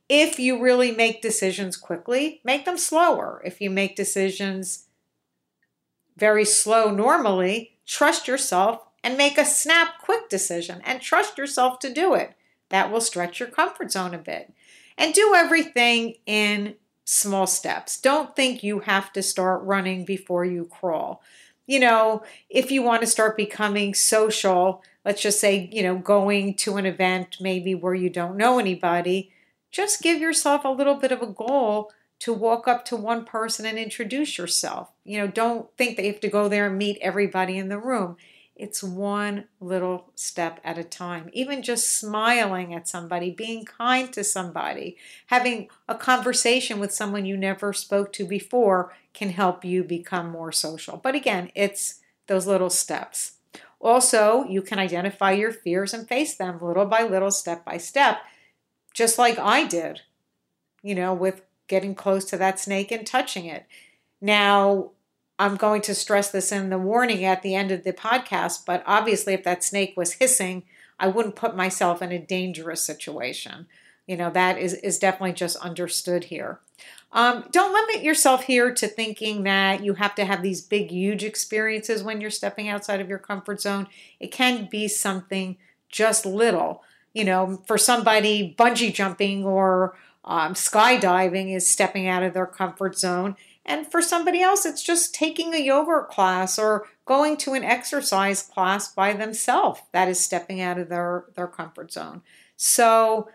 If 0.09 0.39
you 0.39 0.61
really 0.61 0.91
make 0.91 1.21
decisions 1.21 1.77
quickly, 1.77 2.41
make 2.45 2.65
them 2.65 2.79
slower. 2.79 3.43
If 3.45 3.61
you 3.61 3.71
make 3.71 3.97
decisions 3.97 4.87
very 6.17 6.45
slow 6.45 6.91
normally, 6.91 7.79
trust 7.87 8.27
yourself 8.27 8.83
and 9.05 9.17
make 9.17 9.39
a 9.39 9.45
snap 9.45 9.99
quick 10.01 10.29
decision 10.29 10.81
and 10.85 11.01
trust 11.01 11.39
yourself 11.39 11.79
to 11.81 11.93
do 11.93 12.15
it. 12.15 12.35
That 12.71 12.91
will 12.91 13.01
stretch 13.01 13.41
your 13.41 13.49
comfort 13.49 13.93
zone 13.93 14.15
a 14.15 14.19
bit. 14.19 14.53
And 14.97 15.15
do 15.15 15.33
everything 15.35 16.17
in 16.27 16.75
small 17.05 17.47
steps. 17.47 18.01
Don't 18.01 18.35
think 18.35 18.63
you 18.63 18.81
have 18.81 19.13
to 19.13 19.23
start 19.23 19.63
running 19.63 20.05
before 20.05 20.45
you 20.45 20.65
crawl. 20.65 21.23
You 21.67 21.81
know, 21.81 22.23
if 22.51 22.71
you 22.71 22.83
want 22.83 23.03
to 23.03 23.07
start 23.07 23.37
becoming 23.37 23.95
social, 23.95 24.83
let's 25.05 25.23
just 25.23 25.39
say, 25.39 25.69
you 25.73 25.83
know, 25.83 25.97
going 25.97 26.55
to 26.55 26.77
an 26.77 26.87
event 26.87 27.37
maybe 27.41 27.75
where 27.75 27.95
you 27.95 28.11
don't 28.11 28.37
know 28.37 28.59
anybody, 28.59 29.31
just 29.71 30.03
give 30.03 30.21
yourself 30.21 30.65
a 30.65 30.69
little 30.69 30.95
bit 30.95 31.13
of 31.13 31.23
a 31.23 31.27
goal 31.27 31.93
to 32.21 32.33
walk 32.33 32.67
up 32.67 32.85
to 32.87 32.97
one 32.97 33.25
person 33.25 33.65
and 33.65 33.79
introduce 33.79 34.39
yourself. 34.39 34.91
You 35.05 35.19
know, 35.19 35.27
don't 35.27 35.69
think 35.77 35.97
that 35.97 36.05
you 36.05 36.13
have 36.13 36.21
to 36.21 36.29
go 36.29 36.49
there 36.49 36.67
and 36.67 36.79
meet 36.79 36.99
everybody 37.01 37.59
in 37.59 37.69
the 37.69 37.79
room. 37.79 38.17
It's 38.57 38.83
one 38.83 39.45
little 39.61 40.11
step 40.17 40.59
at 40.65 40.79
a 40.79 40.85
time. 40.85 41.31
Even 41.33 41.63
just 41.63 41.97
smiling 41.97 42.75
at 42.75 42.89
somebody, 42.89 43.31
being 43.31 43.65
kind 43.65 44.13
to 44.13 44.25
somebody, 44.25 44.97
having 45.27 45.69
a 45.89 45.95
conversation 45.95 46.81
with 46.81 46.93
someone 46.93 47.25
you 47.25 47.37
never 47.37 47.73
spoke 47.73 48.13
to 48.15 48.27
before 48.27 48.93
can 49.15 49.31
help 49.31 49.65
you 49.65 49.85
become 49.85 50.31
more 50.31 50.51
social. 50.51 50.97
But 50.97 51.15
again, 51.15 51.53
it's 51.55 52.01
those 52.27 52.49
little 52.49 52.71
steps. 52.71 53.35
Also, 53.81 54.45
you 54.49 54.61
can 54.61 54.81
identify 54.81 55.31
your 55.31 55.53
fears 55.53 55.95
and 55.95 56.09
face 56.09 56.35
them 56.35 56.59
little 56.61 56.85
by 56.85 57.05
little, 57.05 57.31
step 57.31 57.65
by 57.65 57.79
step, 57.79 58.19
just 58.95 59.19
like 59.19 59.39
I 59.39 59.67
did, 59.67 60.03
you 60.83 60.95
know, 60.95 61.15
with 61.15 61.43
getting 61.69 61.95
close 61.95 62.25
to 62.27 62.37
that 62.39 62.59
snake 62.59 62.91
and 62.91 63.07
touching 63.07 63.45
it. 63.45 63.67
Now, 64.21 64.91
I'm 65.39 65.57
going 65.57 65.83
to 65.83 65.95
stress 65.95 66.31
this 66.31 66.51
in 66.51 66.71
the 66.71 66.79
warning 66.79 67.25
at 67.25 67.43
the 67.43 67.55
end 67.55 67.71
of 67.71 67.85
the 67.85 67.93
podcast, 67.93 68.65
but 68.67 68.83
obviously, 68.87 69.35
if 69.35 69.45
that 69.45 69.63
snake 69.63 69.95
was 69.97 70.15
hissing, 70.15 70.65
I 70.99 71.09
wouldn't 71.09 71.37
put 71.37 71.57
myself 71.57 72.03
in 72.03 72.11
a 72.11 72.19
dangerous 72.19 72.83
situation. 72.83 73.67
You 74.07 74.17
know, 74.17 74.31
that 74.31 74.59
is, 74.59 74.75
is 74.75 74.99
definitely 74.99 75.35
just 75.35 75.57
understood 75.59 76.25
here. 76.25 76.61
Um, 77.13 77.45
don't 77.53 77.73
limit 77.73 78.03
yourself 78.03 78.45
here 78.45 78.73
to 78.75 78.89
thinking 78.89 79.45
that 79.45 79.85
you 79.85 79.95
have 79.95 80.15
to 80.17 80.25
have 80.25 80.43
these 80.43 80.61
big, 80.61 80.91
huge 80.91 81.25
experiences 81.25 82.03
when 82.03 82.21
you're 82.21 82.31
stepping 82.31 82.69
outside 82.69 83.01
of 83.01 83.09
your 83.09 83.19
comfort 83.19 83.61
zone. 83.61 83.87
It 84.21 84.33
can 84.33 84.69
be 84.71 84.89
something 84.89 85.57
just 85.89 86.27
little. 86.27 86.83
You 87.15 87.25
know, 87.25 87.63
for 87.67 87.79
somebody, 87.79 88.55
bungee 88.59 88.95
jumping 88.95 89.45
or 89.45 89.97
um, 90.25 90.55
skydiving 90.55 91.55
is 91.55 91.69
stepping 91.69 92.07
out 92.07 92.23
of 92.23 92.35
their 92.35 92.47
comfort 92.47 92.99
zone. 92.99 93.35
And 93.65 93.91
for 93.91 94.01
somebody 94.01 94.41
else, 94.41 94.65
it's 94.65 94.83
just 94.83 95.15
taking 95.15 95.55
a 95.55 95.59
yoga 95.59 96.07
class 96.09 96.59
or 96.59 96.87
going 97.05 97.37
to 97.39 97.55
an 97.55 97.65
exercise 97.65 98.43
class 98.43 98.93
by 98.93 99.13
themselves. 99.13 99.81
That 99.93 100.09
is 100.09 100.21
stepping 100.21 100.61
out 100.61 100.79
of 100.79 100.89
their, 100.89 101.25
their 101.35 101.47
comfort 101.47 101.93
zone. 101.93 102.23
So 102.57 103.29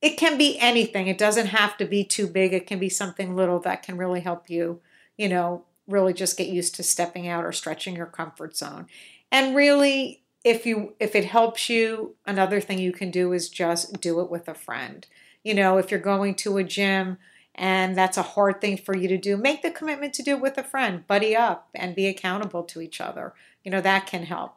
it 0.00 0.16
can 0.16 0.36
be 0.36 0.58
anything. 0.58 1.06
It 1.06 1.18
doesn't 1.18 1.46
have 1.46 1.76
to 1.78 1.84
be 1.84 2.04
too 2.04 2.26
big. 2.26 2.52
It 2.52 2.66
can 2.66 2.78
be 2.78 2.88
something 2.88 3.36
little 3.36 3.60
that 3.60 3.82
can 3.82 3.96
really 3.96 4.20
help 4.20 4.50
you, 4.50 4.80
you 5.16 5.28
know, 5.28 5.64
really 5.86 6.12
just 6.12 6.36
get 6.36 6.48
used 6.48 6.74
to 6.76 6.82
stepping 6.82 7.28
out 7.28 7.44
or 7.44 7.52
stretching 7.52 7.94
your 7.94 8.06
comfort 8.06 8.56
zone. 8.56 8.86
And 9.30 9.54
really, 9.54 10.21
if 10.44 10.66
you 10.66 10.94
if 10.98 11.14
it 11.14 11.26
helps 11.26 11.68
you, 11.68 12.16
another 12.26 12.60
thing 12.60 12.78
you 12.78 12.92
can 12.92 13.10
do 13.10 13.32
is 13.32 13.48
just 13.48 14.00
do 14.00 14.20
it 14.20 14.30
with 14.30 14.48
a 14.48 14.54
friend. 14.54 15.06
You 15.42 15.54
know, 15.54 15.78
if 15.78 15.90
you're 15.90 16.00
going 16.00 16.34
to 16.36 16.58
a 16.58 16.64
gym, 16.64 17.18
and 17.54 17.96
that's 17.96 18.16
a 18.16 18.22
hard 18.22 18.60
thing 18.60 18.76
for 18.76 18.96
you 18.96 19.08
to 19.08 19.18
do, 19.18 19.36
make 19.36 19.62
the 19.62 19.70
commitment 19.70 20.14
to 20.14 20.22
do 20.22 20.32
it 20.32 20.40
with 20.40 20.58
a 20.58 20.62
friend, 20.62 21.06
buddy 21.06 21.36
up, 21.36 21.68
and 21.74 21.94
be 21.94 22.06
accountable 22.06 22.62
to 22.64 22.80
each 22.80 23.00
other. 23.00 23.34
You 23.62 23.70
know, 23.70 23.80
that 23.80 24.06
can 24.06 24.24
help. 24.24 24.56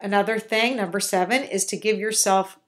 Another 0.00 0.38
thing, 0.38 0.76
number 0.76 1.00
seven, 1.00 1.44
is 1.44 1.64
to 1.66 1.76
give 1.76 1.98
yourself 1.98 2.58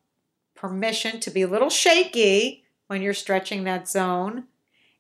permission 0.54 1.18
to 1.20 1.30
be 1.30 1.42
a 1.42 1.48
little 1.48 1.70
shaky 1.70 2.64
when 2.86 3.02
you're 3.02 3.12
stretching 3.12 3.64
that 3.64 3.88
zone 3.88 4.44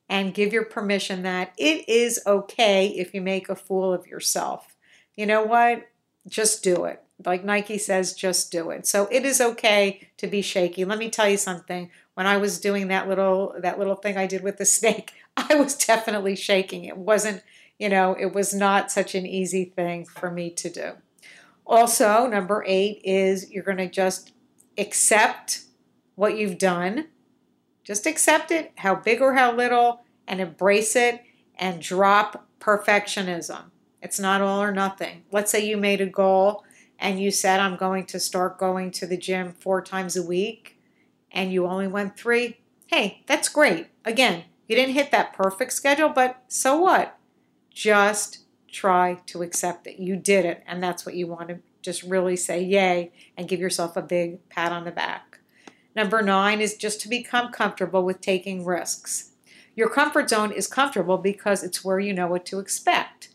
and 0.08 0.34
give 0.34 0.52
your 0.52 0.64
permission 0.64 1.22
that 1.22 1.52
it 1.56 1.88
is 1.88 2.20
okay 2.26 2.88
if 2.88 3.14
you 3.14 3.20
make 3.20 3.48
a 3.48 3.56
fool 3.56 3.92
of 3.92 4.06
yourself. 4.06 4.76
You 5.16 5.26
know 5.26 5.42
what? 5.42 5.86
Just 6.28 6.62
do 6.62 6.84
it. 6.84 7.02
Like 7.24 7.44
Nike 7.44 7.78
says, 7.78 8.14
just 8.14 8.50
do 8.50 8.70
it. 8.70 8.86
So 8.86 9.08
it 9.10 9.24
is 9.24 9.40
okay 9.40 10.08
to 10.16 10.26
be 10.26 10.42
shaky. 10.42 10.84
Let 10.84 10.98
me 10.98 11.10
tell 11.10 11.28
you 11.28 11.36
something 11.36 11.90
when 12.14 12.26
I 12.26 12.36
was 12.38 12.60
doing 12.60 12.88
that 12.88 13.08
little 13.08 13.54
that 13.60 13.78
little 13.78 13.96
thing 13.96 14.16
I 14.16 14.26
did 14.26 14.42
with 14.42 14.58
the 14.58 14.64
snake, 14.78 15.12
I 15.36 15.54
was 15.54 15.76
definitely 15.76 16.36
shaking. 16.36 16.84
It 16.84 16.96
wasn't, 16.96 17.42
you 17.78 17.88
know, 17.88 18.16
it 18.18 18.32
was 18.34 18.54
not 18.54 18.90
such 18.90 19.14
an 19.14 19.26
easy 19.26 19.64
thing 19.64 20.04
for 20.06 20.30
me 20.30 20.50
to 20.50 20.70
do. 20.70 20.92
Also, 21.66 22.26
number 22.26 22.64
8 22.66 23.00
is 23.04 23.50
you're 23.50 23.64
going 23.64 23.78
to 23.78 23.88
just 23.88 24.32
accept 24.76 25.62
what 26.14 26.36
you've 26.36 26.58
done 26.58 27.08
Just 27.84 28.06
accept 28.06 28.50
it, 28.50 28.72
how 28.78 28.94
big 28.94 29.20
or 29.20 29.34
how 29.34 29.52
little, 29.52 30.04
and 30.26 30.40
embrace 30.40 30.96
it 30.96 31.22
and 31.56 31.82
drop 31.82 32.48
perfectionism. 32.60 33.64
It's 34.04 34.20
not 34.20 34.42
all 34.42 34.62
or 34.62 34.70
nothing. 34.70 35.24
Let's 35.32 35.50
say 35.50 35.66
you 35.66 35.78
made 35.78 36.02
a 36.02 36.06
goal 36.06 36.62
and 36.98 37.18
you 37.18 37.30
said, 37.30 37.58
I'm 37.58 37.76
going 37.76 38.04
to 38.06 38.20
start 38.20 38.58
going 38.58 38.90
to 38.92 39.06
the 39.06 39.16
gym 39.16 39.52
four 39.52 39.80
times 39.80 40.14
a 40.14 40.22
week, 40.22 40.78
and 41.32 41.50
you 41.50 41.66
only 41.66 41.88
went 41.88 42.16
three. 42.16 42.58
Hey, 42.86 43.22
that's 43.26 43.48
great. 43.48 43.88
Again, 44.04 44.44
you 44.68 44.76
didn't 44.76 44.94
hit 44.94 45.10
that 45.10 45.32
perfect 45.32 45.72
schedule, 45.72 46.10
but 46.10 46.42
so 46.48 46.78
what? 46.78 47.18
Just 47.70 48.44
try 48.70 49.20
to 49.26 49.42
accept 49.42 49.86
it. 49.86 49.98
You 49.98 50.16
did 50.16 50.44
it, 50.44 50.62
and 50.66 50.82
that's 50.82 51.06
what 51.06 51.14
you 51.14 51.26
want 51.26 51.48
to 51.48 51.58
just 51.80 52.02
really 52.02 52.36
say 52.36 52.62
yay 52.62 53.10
and 53.38 53.48
give 53.48 53.60
yourself 53.60 53.96
a 53.96 54.02
big 54.02 54.46
pat 54.50 54.70
on 54.70 54.84
the 54.84 54.90
back. 54.90 55.38
Number 55.96 56.20
nine 56.20 56.60
is 56.60 56.76
just 56.76 57.00
to 57.00 57.08
become 57.08 57.50
comfortable 57.50 58.04
with 58.04 58.20
taking 58.20 58.66
risks. 58.66 59.30
Your 59.74 59.88
comfort 59.88 60.28
zone 60.28 60.52
is 60.52 60.66
comfortable 60.66 61.18
because 61.18 61.64
it's 61.64 61.82
where 61.84 61.98
you 61.98 62.12
know 62.12 62.26
what 62.26 62.44
to 62.46 62.58
expect. 62.58 63.30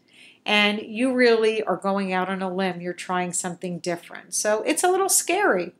And 0.45 0.81
you 0.81 1.13
really 1.13 1.61
are 1.63 1.77
going 1.77 2.11
out 2.13 2.29
on 2.29 2.41
a 2.41 2.53
limb, 2.53 2.81
you're 2.81 2.93
trying 2.93 3.33
something 3.33 3.79
different. 3.79 4.33
So 4.33 4.63
it's 4.63 4.83
a 4.83 4.89
little 4.89 5.09
scary. 5.09 5.73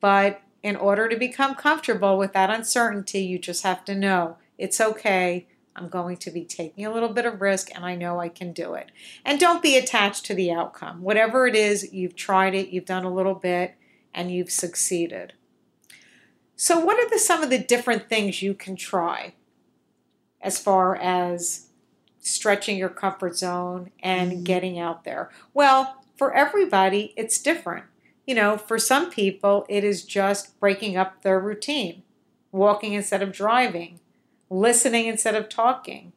But 0.00 0.42
in 0.62 0.76
order 0.76 1.08
to 1.08 1.16
become 1.16 1.54
comfortable 1.54 2.18
with 2.18 2.32
that 2.32 2.50
uncertainty, 2.50 3.20
you 3.20 3.38
just 3.38 3.62
have 3.62 3.84
to 3.86 3.94
know 3.94 4.36
it's 4.58 4.80
okay. 4.80 5.46
I'm 5.74 5.88
going 5.88 6.16
to 6.18 6.30
be 6.30 6.44
taking 6.44 6.86
a 6.86 6.92
little 6.92 7.10
bit 7.10 7.26
of 7.26 7.40
risk 7.40 7.70
and 7.74 7.84
I 7.84 7.94
know 7.94 8.18
I 8.18 8.28
can 8.28 8.52
do 8.52 8.74
it. 8.74 8.90
And 9.24 9.38
don't 9.38 9.62
be 9.62 9.76
attached 9.76 10.24
to 10.26 10.34
the 10.34 10.50
outcome. 10.50 11.02
Whatever 11.02 11.46
it 11.46 11.54
is, 11.54 11.92
you've 11.92 12.16
tried 12.16 12.54
it, 12.54 12.68
you've 12.68 12.86
done 12.86 13.04
a 13.04 13.12
little 13.12 13.34
bit, 13.34 13.74
and 14.14 14.30
you've 14.30 14.50
succeeded. 14.50 15.34
So, 16.56 16.80
what 16.80 16.98
are 16.98 17.08
the, 17.10 17.18
some 17.18 17.42
of 17.42 17.50
the 17.50 17.58
different 17.58 18.08
things 18.08 18.40
you 18.40 18.54
can 18.54 18.76
try 18.76 19.34
as 20.40 20.58
far 20.58 20.96
as 20.96 21.65
stretching 22.26 22.76
your 22.76 22.88
comfort 22.88 23.36
zone 23.36 23.90
and 24.00 24.32
mm-hmm. 24.32 24.42
getting 24.42 24.78
out 24.78 25.04
there? 25.04 25.30
Well, 25.54 26.02
for 26.16 26.34
everybody, 26.34 27.12
it's 27.16 27.40
different. 27.40 27.84
You 28.26 28.34
know, 28.34 28.56
for 28.56 28.78
some 28.78 29.10
people, 29.10 29.64
it 29.68 29.84
is 29.84 30.04
just 30.04 30.58
breaking 30.58 30.96
up 30.96 31.22
their 31.22 31.38
routine, 31.38 32.02
walking 32.50 32.92
instead 32.92 33.22
of 33.22 33.32
driving, 33.32 34.00
listening 34.50 35.06
instead 35.06 35.34
of 35.34 35.48
talking, 35.48 36.12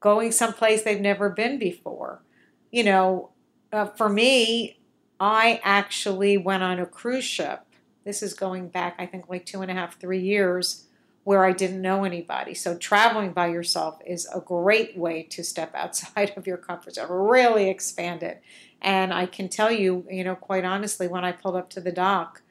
going 0.00 0.32
someplace 0.32 0.82
they've 0.82 1.00
never 1.00 1.28
been 1.28 1.58
before. 1.58 2.22
You 2.70 2.84
know, 2.84 3.30
uh, 3.72 3.86
for 3.86 4.08
me, 4.08 4.78
I 5.20 5.60
actually 5.62 6.38
went 6.38 6.62
on 6.62 6.80
a 6.80 6.86
cruise 6.86 7.24
ship. 7.24 7.60
This 8.04 8.22
is 8.22 8.34
going 8.34 8.68
back, 8.68 8.96
I 8.98 9.06
think, 9.06 9.28
like 9.28 9.46
two 9.46 9.62
and 9.62 9.70
a 9.70 9.74
half, 9.74 10.00
three 10.00 10.20
years, 10.20 10.86
where 11.24 11.44
I 11.44 11.52
didn't 11.52 11.80
know 11.80 12.04
anybody. 12.04 12.54
So, 12.54 12.76
traveling 12.76 13.32
by 13.32 13.48
yourself 13.48 14.00
is 14.06 14.28
a 14.34 14.40
great 14.40 14.96
way 14.96 15.22
to 15.24 15.44
step 15.44 15.74
outside 15.74 16.32
of 16.36 16.46
your 16.46 16.56
comfort 16.56 16.94
zone, 16.94 17.10
really 17.10 17.68
expand 17.68 18.22
it. 18.22 18.42
And 18.80 19.12
I 19.12 19.26
can 19.26 19.48
tell 19.48 19.70
you, 19.70 20.04
you 20.10 20.24
know, 20.24 20.34
quite 20.34 20.64
honestly, 20.64 21.06
when 21.06 21.24
I 21.24 21.32
pulled 21.32 21.56
up 21.56 21.70
to 21.70 21.80
the 21.80 21.92
dock, 21.92 22.42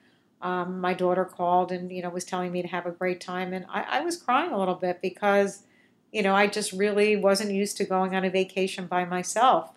um, 0.41 0.81
my 0.81 0.93
daughter 0.93 1.25
called 1.25 1.71
and 1.71 1.91
you 1.91 2.01
know 2.01 2.09
was 2.09 2.25
telling 2.25 2.51
me 2.51 2.61
to 2.61 2.67
have 2.67 2.85
a 2.85 2.91
great 2.91 3.21
time 3.21 3.53
and 3.53 3.65
I, 3.69 3.83
I 3.83 4.01
was 4.01 4.17
crying 4.17 4.51
a 4.51 4.57
little 4.57 4.75
bit 4.75 5.01
because 5.01 5.63
you 6.11 6.21
know 6.23 6.33
i 6.33 6.47
just 6.47 6.71
really 6.71 7.15
wasn't 7.15 7.51
used 7.51 7.77
to 7.77 7.85
going 7.85 8.15
on 8.15 8.25
a 8.25 8.29
vacation 8.29 8.87
by 8.87 9.05
myself 9.05 9.71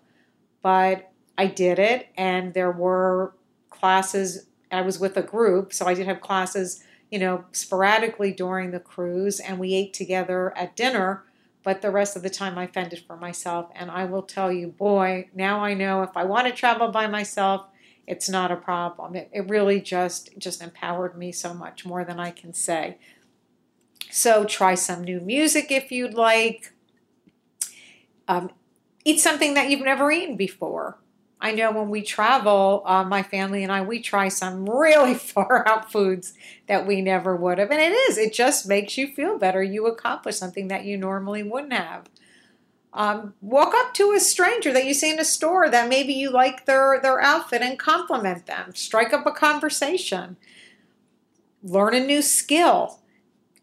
but 0.62 1.12
i 1.36 1.46
did 1.46 1.78
it 1.78 2.08
and 2.16 2.54
there 2.54 2.72
were 2.72 3.34
classes 3.70 4.46
i 4.72 4.80
was 4.80 4.98
with 4.98 5.16
a 5.16 5.22
group 5.22 5.72
so 5.72 5.86
i 5.86 5.94
did 5.94 6.06
have 6.06 6.20
classes 6.20 6.82
you 7.14 7.20
know 7.20 7.44
sporadically 7.52 8.32
during 8.32 8.70
the 8.70 8.80
cruise 8.80 9.38
and 9.40 9.58
we 9.58 9.74
ate 9.74 9.92
together 9.94 10.56
at 10.56 10.74
dinner 10.76 11.24
but 11.62 11.80
the 11.80 11.90
rest 11.90 12.16
of 12.16 12.22
the 12.22 12.30
time 12.30 12.58
i 12.58 12.66
fended 12.66 13.04
for 13.06 13.16
myself 13.16 13.70
and 13.74 13.90
i 13.90 14.04
will 14.04 14.22
tell 14.22 14.50
you 14.52 14.68
boy 14.68 15.28
now 15.34 15.60
i 15.60 15.72
know 15.72 16.02
if 16.02 16.16
i 16.16 16.24
want 16.24 16.46
to 16.46 16.52
travel 16.52 16.88
by 16.88 17.06
myself 17.06 17.66
it's 18.06 18.28
not 18.28 18.50
a 18.50 18.56
problem. 18.56 19.16
It, 19.16 19.30
it 19.32 19.48
really 19.48 19.80
just 19.80 20.36
just 20.38 20.62
empowered 20.62 21.16
me 21.16 21.32
so 21.32 21.54
much 21.54 21.86
more 21.86 22.04
than 22.04 22.20
I 22.20 22.30
can 22.30 22.52
say. 22.52 22.98
So 24.10 24.44
try 24.44 24.74
some 24.74 25.02
new 25.02 25.20
music 25.20 25.70
if 25.70 25.90
you'd 25.90 26.14
like. 26.14 26.72
Um, 28.28 28.50
eat 29.04 29.20
something 29.20 29.54
that 29.54 29.70
you've 29.70 29.84
never 29.84 30.10
eaten 30.10 30.36
before. 30.36 30.98
I 31.40 31.52
know 31.52 31.72
when 31.72 31.90
we 31.90 32.02
travel, 32.02 32.82
uh, 32.86 33.04
my 33.04 33.22
family 33.22 33.62
and 33.62 33.72
I, 33.72 33.82
we 33.82 34.00
try 34.00 34.28
some 34.28 34.68
really 34.68 35.14
far 35.14 35.66
out 35.68 35.92
foods 35.92 36.32
that 36.68 36.86
we 36.86 37.02
never 37.02 37.36
would 37.36 37.58
have. 37.58 37.70
And 37.70 37.80
it 37.80 37.92
is, 37.92 38.18
it 38.18 38.32
just 38.32 38.66
makes 38.66 38.96
you 38.96 39.08
feel 39.08 39.38
better. 39.38 39.62
You 39.62 39.86
accomplish 39.86 40.36
something 40.36 40.68
that 40.68 40.84
you 40.84 40.96
normally 40.96 41.42
wouldn't 41.42 41.74
have. 41.74 42.08
Um, 42.94 43.34
walk 43.40 43.74
up 43.74 43.92
to 43.94 44.12
a 44.12 44.20
stranger 44.20 44.72
that 44.72 44.86
you 44.86 44.94
see 44.94 45.12
in 45.12 45.18
a 45.18 45.24
store 45.24 45.68
that 45.68 45.88
maybe 45.88 46.12
you 46.12 46.30
like 46.30 46.64
their, 46.64 47.00
their 47.02 47.20
outfit 47.20 47.60
and 47.60 47.76
compliment 47.78 48.46
them. 48.46 48.72
Strike 48.74 49.12
up 49.12 49.26
a 49.26 49.32
conversation. 49.32 50.36
Learn 51.62 51.94
a 51.94 52.00
new 52.00 52.22
skill. 52.22 53.00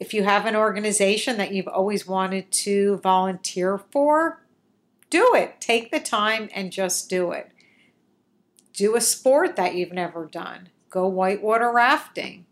If 0.01 0.13
you 0.13 0.23
have 0.23 0.45
an 0.45 0.55
organization 0.55 1.38
that 1.38 1.53
you've 1.53 1.67
always 1.67 2.05
wanted 2.05 2.51
to 2.51 2.97
volunteer 2.97 3.77
for, 3.77 4.43
do 5.10 5.34
it. 5.34 5.62
Take 5.62 5.91
the 5.91 5.99
time 5.99 6.49
and 6.53 6.71
just 6.71 7.10
do 7.10 7.31
it. 7.31 7.51
Do 8.81 8.95
a 8.95 9.01
sport 9.01 9.57
that 9.57 9.75
you've 9.75 9.93
never 9.93 10.25
done. 10.25 10.69
Go 10.89 11.07
whitewater 11.07 11.71
rafting. 11.71 12.47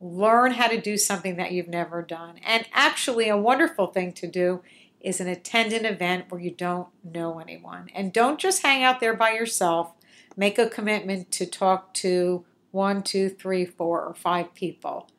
Learn 0.00 0.52
how 0.52 0.68
to 0.68 0.80
do 0.80 0.96
something 0.96 1.34
that 1.34 1.50
you've 1.50 1.66
never 1.66 2.00
done. 2.00 2.38
And 2.46 2.68
actually, 2.72 3.28
a 3.28 3.36
wonderful 3.36 3.88
thing 3.88 4.12
to 4.12 4.28
do 4.28 4.62
is 5.00 5.20
an 5.20 5.26
attend 5.26 5.72
an 5.72 5.84
event 5.84 6.26
where 6.28 6.40
you 6.40 6.52
don't 6.52 6.86
know 7.02 7.40
anyone. 7.40 7.88
And 7.92 8.12
don't 8.12 8.38
just 8.38 8.62
hang 8.62 8.84
out 8.84 9.00
there 9.00 9.14
by 9.14 9.32
yourself. 9.32 9.94
Make 10.36 10.60
a 10.60 10.70
commitment 10.70 11.32
to 11.32 11.44
talk 11.44 11.92
to 11.94 12.44
one, 12.70 13.02
two, 13.02 13.28
three, 13.28 13.64
four, 13.64 14.04
or 14.04 14.14
five 14.14 14.54
people. 14.54 15.10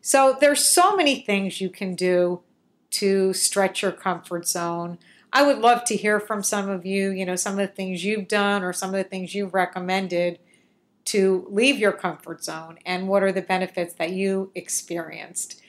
So 0.00 0.34
there's 0.40 0.64
so 0.64 0.96
many 0.96 1.20
things 1.20 1.60
you 1.60 1.68
can 1.68 1.94
do 1.94 2.40
to 2.92 3.34
stretch 3.34 3.82
your 3.82 3.92
comfort 3.92 4.48
zone. 4.48 4.96
I 5.32 5.42
would 5.46 5.58
love 5.58 5.84
to 5.84 5.96
hear 5.96 6.20
from 6.20 6.42
some 6.42 6.68
of 6.68 6.84
you, 6.84 7.10
you 7.10 7.24
know, 7.24 7.36
some 7.36 7.54
of 7.54 7.58
the 7.58 7.74
things 7.74 8.04
you've 8.04 8.28
done 8.28 8.62
or 8.62 8.72
some 8.72 8.90
of 8.90 8.96
the 8.96 9.04
things 9.04 9.34
you've 9.34 9.54
recommended 9.54 10.38
to 11.06 11.46
leave 11.50 11.78
your 11.78 11.92
comfort 11.92 12.44
zone 12.44 12.78
and 12.84 13.08
what 13.08 13.22
are 13.22 13.32
the 13.32 13.42
benefits 13.42 13.94
that 13.94 14.10
you 14.10 14.50
experienced. 14.54 15.60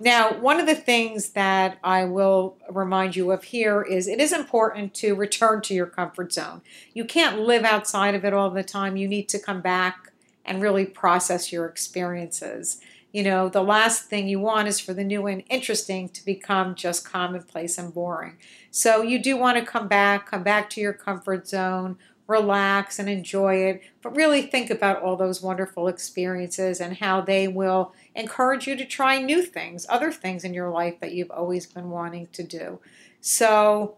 Now, 0.00 0.32
one 0.32 0.58
of 0.58 0.66
the 0.66 0.74
things 0.74 1.30
that 1.30 1.78
I 1.84 2.04
will 2.04 2.56
remind 2.70 3.16
you 3.16 3.30
of 3.32 3.44
here 3.44 3.82
is 3.82 4.08
it 4.08 4.18
is 4.18 4.32
important 4.32 4.94
to 4.94 5.14
return 5.14 5.60
to 5.62 5.74
your 5.74 5.86
comfort 5.86 6.32
zone. 6.32 6.62
You 6.94 7.04
can't 7.04 7.40
live 7.40 7.64
outside 7.64 8.14
of 8.14 8.24
it 8.24 8.32
all 8.32 8.48
the 8.50 8.64
time. 8.64 8.96
You 8.96 9.06
need 9.06 9.28
to 9.28 9.38
come 9.38 9.60
back 9.60 10.10
and 10.46 10.62
really 10.62 10.86
process 10.86 11.52
your 11.52 11.66
experiences. 11.66 12.80
You 13.12 13.24
know, 13.24 13.48
the 13.48 13.62
last 13.62 14.04
thing 14.04 14.28
you 14.28 14.38
want 14.38 14.68
is 14.68 14.78
for 14.78 14.94
the 14.94 15.04
new 15.04 15.26
and 15.26 15.42
interesting 15.50 16.08
to 16.10 16.24
become 16.24 16.74
just 16.74 17.04
commonplace 17.04 17.76
and 17.76 17.92
boring. 17.92 18.36
So, 18.70 19.02
you 19.02 19.20
do 19.20 19.36
want 19.36 19.58
to 19.58 19.64
come 19.64 19.88
back, 19.88 20.30
come 20.30 20.42
back 20.42 20.70
to 20.70 20.80
your 20.80 20.92
comfort 20.92 21.48
zone, 21.48 21.98
relax 22.30 23.00
and 23.00 23.08
enjoy 23.08 23.56
it, 23.56 23.82
but 24.00 24.14
really 24.14 24.42
think 24.42 24.70
about 24.70 25.02
all 25.02 25.16
those 25.16 25.42
wonderful 25.42 25.88
experiences 25.88 26.80
and 26.80 26.98
how 26.98 27.20
they 27.20 27.48
will 27.48 27.92
encourage 28.14 28.68
you 28.68 28.76
to 28.76 28.86
try 28.86 29.20
new 29.20 29.42
things, 29.42 29.84
other 29.88 30.12
things 30.12 30.44
in 30.44 30.54
your 30.54 30.70
life 30.70 31.00
that 31.00 31.12
you've 31.12 31.30
always 31.32 31.66
been 31.66 31.90
wanting 31.90 32.28
to 32.28 32.44
do. 32.44 32.78
So 33.20 33.96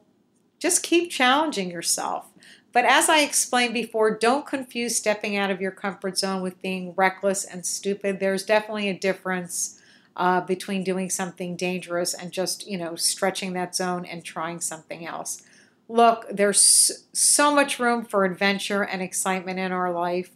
just 0.58 0.82
keep 0.82 1.10
challenging 1.10 1.70
yourself. 1.70 2.31
But 2.72 2.86
as 2.86 3.08
I 3.08 3.20
explained 3.20 3.74
before, 3.74 4.16
don't 4.16 4.46
confuse 4.46 4.96
stepping 4.96 5.36
out 5.36 5.50
of 5.50 5.60
your 5.60 5.70
comfort 5.70 6.18
zone 6.18 6.42
with 6.42 6.62
being 6.62 6.94
reckless 6.96 7.44
and 7.44 7.66
stupid. 7.66 8.18
There's 8.18 8.44
definitely 8.44 8.88
a 8.88 8.98
difference 8.98 9.78
uh, 10.16 10.40
between 10.40 10.84
doing 10.84 11.10
something 11.10 11.56
dangerous 11.56 12.14
and 12.14 12.32
just, 12.32 12.66
you 12.66 12.78
know, 12.78 12.96
stretching 12.96 13.52
that 13.54 13.74
zone 13.74 14.04
and 14.04 14.24
trying 14.24 14.60
something 14.60 15.06
else. 15.06 15.42
Look, 15.88 16.26
there's 16.30 17.06
so 17.12 17.54
much 17.54 17.78
room 17.78 18.04
for 18.04 18.24
adventure 18.24 18.82
and 18.82 19.02
excitement 19.02 19.58
in 19.58 19.72
our 19.72 19.92
life, 19.92 20.30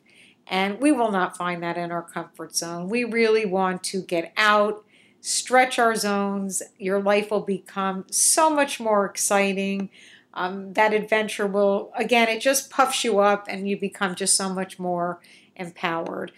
and 0.46 0.80
we 0.80 0.92
will 0.92 1.10
not 1.10 1.36
find 1.36 1.62
that 1.62 1.78
in 1.78 1.90
our 1.90 2.02
comfort 2.02 2.54
zone. 2.54 2.88
We 2.88 3.04
really 3.04 3.46
want 3.46 3.82
to 3.84 4.02
get 4.02 4.32
out, 4.36 4.84
stretch 5.20 5.78
our 5.78 5.94
zones. 5.94 6.62
Your 6.78 7.00
life 7.00 7.30
will 7.30 7.40
become 7.40 8.04
so 8.10 8.50
much 8.50 8.78
more 8.78 9.06
exciting. 9.06 9.90
Um, 10.36 10.74
that 10.74 10.92
adventure 10.92 11.46
will, 11.46 11.90
again, 11.96 12.28
it 12.28 12.42
just 12.42 12.68
puffs 12.68 13.02
you 13.02 13.20
up 13.20 13.46
and 13.48 13.66
you 13.66 13.78
become 13.78 14.14
just 14.14 14.34
so 14.34 14.52
much 14.52 14.78
more 14.78 15.18
empowered. 15.56 16.30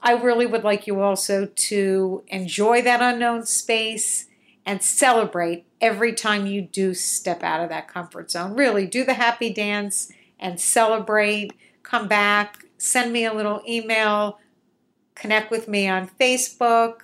I 0.00 0.12
really 0.12 0.46
would 0.46 0.64
like 0.64 0.86
you 0.86 1.02
also 1.02 1.46
to 1.46 2.24
enjoy 2.28 2.80
that 2.80 3.02
unknown 3.02 3.44
space 3.44 4.26
and 4.64 4.82
celebrate 4.82 5.66
every 5.82 6.14
time 6.14 6.46
you 6.46 6.62
do 6.62 6.94
step 6.94 7.42
out 7.42 7.62
of 7.62 7.68
that 7.68 7.88
comfort 7.88 8.30
zone. 8.30 8.54
Really, 8.54 8.86
do 8.86 9.04
the 9.04 9.14
happy 9.14 9.52
dance 9.52 10.10
and 10.40 10.58
celebrate. 10.58 11.52
Come 11.82 12.08
back, 12.08 12.64
send 12.78 13.12
me 13.12 13.26
a 13.26 13.34
little 13.34 13.62
email, 13.68 14.38
connect 15.14 15.50
with 15.50 15.68
me 15.68 15.88
on 15.88 16.08
Facebook, 16.18 17.00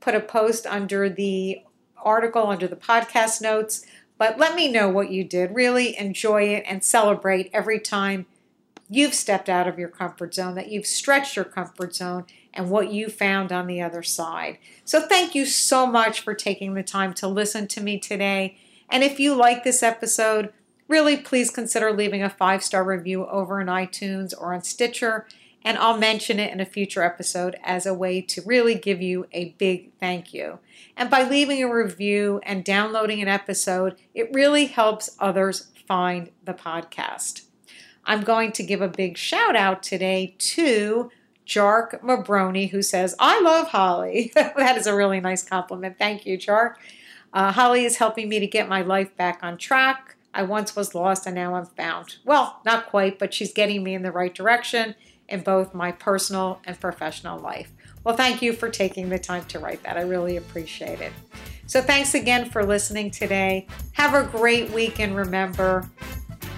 put 0.00 0.14
a 0.14 0.20
post 0.20 0.66
under 0.66 1.10
the 1.10 1.60
article, 2.02 2.46
under 2.46 2.66
the 2.66 2.74
podcast 2.74 3.42
notes. 3.42 3.84
But 4.20 4.38
let 4.38 4.54
me 4.54 4.70
know 4.70 4.86
what 4.86 5.10
you 5.10 5.24
did. 5.24 5.54
Really 5.54 5.98
enjoy 5.98 6.42
it 6.42 6.64
and 6.66 6.84
celebrate 6.84 7.48
every 7.54 7.80
time 7.80 8.26
you've 8.90 9.14
stepped 9.14 9.48
out 9.48 9.66
of 9.66 9.78
your 9.78 9.88
comfort 9.88 10.34
zone, 10.34 10.56
that 10.56 10.70
you've 10.70 10.84
stretched 10.84 11.36
your 11.36 11.46
comfort 11.46 11.94
zone, 11.94 12.26
and 12.52 12.68
what 12.68 12.92
you 12.92 13.08
found 13.08 13.50
on 13.50 13.66
the 13.66 13.80
other 13.80 14.02
side. 14.02 14.58
So, 14.84 15.00
thank 15.00 15.34
you 15.34 15.46
so 15.46 15.86
much 15.86 16.20
for 16.20 16.34
taking 16.34 16.74
the 16.74 16.82
time 16.82 17.14
to 17.14 17.28
listen 17.28 17.66
to 17.68 17.80
me 17.80 17.98
today. 17.98 18.58
And 18.90 19.02
if 19.02 19.18
you 19.18 19.34
like 19.34 19.64
this 19.64 19.82
episode, 19.82 20.52
really 20.86 21.16
please 21.16 21.48
consider 21.48 21.90
leaving 21.90 22.22
a 22.22 22.28
five 22.28 22.62
star 22.62 22.84
review 22.84 23.26
over 23.26 23.58
in 23.58 23.68
iTunes 23.68 24.34
or 24.38 24.52
on 24.52 24.62
Stitcher. 24.62 25.26
And 25.64 25.76
I'll 25.78 25.98
mention 25.98 26.38
it 26.38 26.52
in 26.52 26.60
a 26.60 26.64
future 26.64 27.02
episode 27.02 27.56
as 27.62 27.84
a 27.84 27.94
way 27.94 28.22
to 28.22 28.42
really 28.42 28.74
give 28.74 29.02
you 29.02 29.26
a 29.32 29.50
big 29.58 29.92
thank 30.00 30.32
you. 30.32 30.58
And 30.96 31.10
by 31.10 31.22
leaving 31.22 31.62
a 31.62 31.72
review 31.72 32.40
and 32.44 32.64
downloading 32.64 33.20
an 33.20 33.28
episode, 33.28 33.96
it 34.14 34.32
really 34.32 34.66
helps 34.66 35.16
others 35.18 35.68
find 35.86 36.30
the 36.44 36.54
podcast. 36.54 37.42
I'm 38.04 38.22
going 38.22 38.52
to 38.52 38.62
give 38.62 38.80
a 38.80 38.88
big 38.88 39.18
shout 39.18 39.54
out 39.54 39.82
today 39.82 40.34
to 40.38 41.10
Jark 41.46 42.00
Mabroni, 42.00 42.70
who 42.70 42.80
says, 42.80 43.14
I 43.18 43.40
love 43.40 43.68
Holli. 43.68 44.32
that 44.34 44.78
is 44.78 44.86
a 44.86 44.94
really 44.94 45.20
nice 45.20 45.42
compliment. 45.42 45.98
Thank 45.98 46.24
you, 46.24 46.38
Jark. 46.38 46.76
Uh, 47.32 47.52
Holli 47.52 47.84
is 47.84 47.98
helping 47.98 48.28
me 48.28 48.40
to 48.40 48.46
get 48.46 48.68
my 48.68 48.82
life 48.82 49.14
back 49.16 49.40
on 49.42 49.58
track. 49.58 50.16
I 50.32 50.44
once 50.44 50.76
was 50.76 50.94
lost 50.94 51.26
and 51.26 51.34
now 51.34 51.54
I'm 51.54 51.66
found. 51.66 52.16
Well, 52.24 52.60
not 52.64 52.86
quite, 52.86 53.18
but 53.18 53.34
she's 53.34 53.52
getting 53.52 53.82
me 53.82 53.94
in 53.94 54.02
the 54.02 54.12
right 54.12 54.34
direction 54.34 54.94
in 55.30 55.40
both 55.40 55.74
my 55.74 55.92
personal 55.92 56.60
and 56.64 56.78
professional 56.78 57.38
life. 57.38 57.72
Well, 58.04 58.16
thank 58.16 58.42
you 58.42 58.52
for 58.52 58.68
taking 58.68 59.08
the 59.08 59.18
time 59.18 59.44
to 59.46 59.58
write 59.58 59.82
that. 59.82 59.96
I 59.96 60.02
really 60.02 60.36
appreciate 60.36 61.00
it. 61.00 61.12
So, 61.66 61.80
thanks 61.80 62.14
again 62.14 62.50
for 62.50 62.64
listening 62.64 63.10
today. 63.10 63.66
Have 63.92 64.14
a 64.14 64.28
great 64.28 64.70
week 64.70 64.98
and 64.98 65.14
remember, 65.14 65.88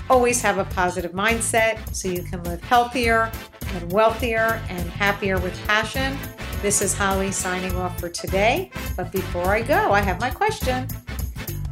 always 0.08 0.40
have 0.42 0.58
a 0.58 0.64
positive 0.64 1.12
mindset 1.12 1.94
so 1.94 2.08
you 2.08 2.22
can 2.22 2.42
live 2.44 2.62
healthier 2.62 3.30
and 3.74 3.92
wealthier 3.92 4.62
and 4.68 4.88
happier 4.90 5.38
with 5.38 5.58
passion. 5.66 6.16
This 6.62 6.80
is 6.80 6.94
Holli 6.94 7.32
signing 7.32 7.74
off 7.76 7.98
for 7.98 8.08
today. 8.08 8.70
But 8.96 9.10
before 9.10 9.46
I 9.46 9.62
go, 9.62 9.92
I 9.92 10.00
have 10.00 10.20
my 10.20 10.30
question. 10.30 10.86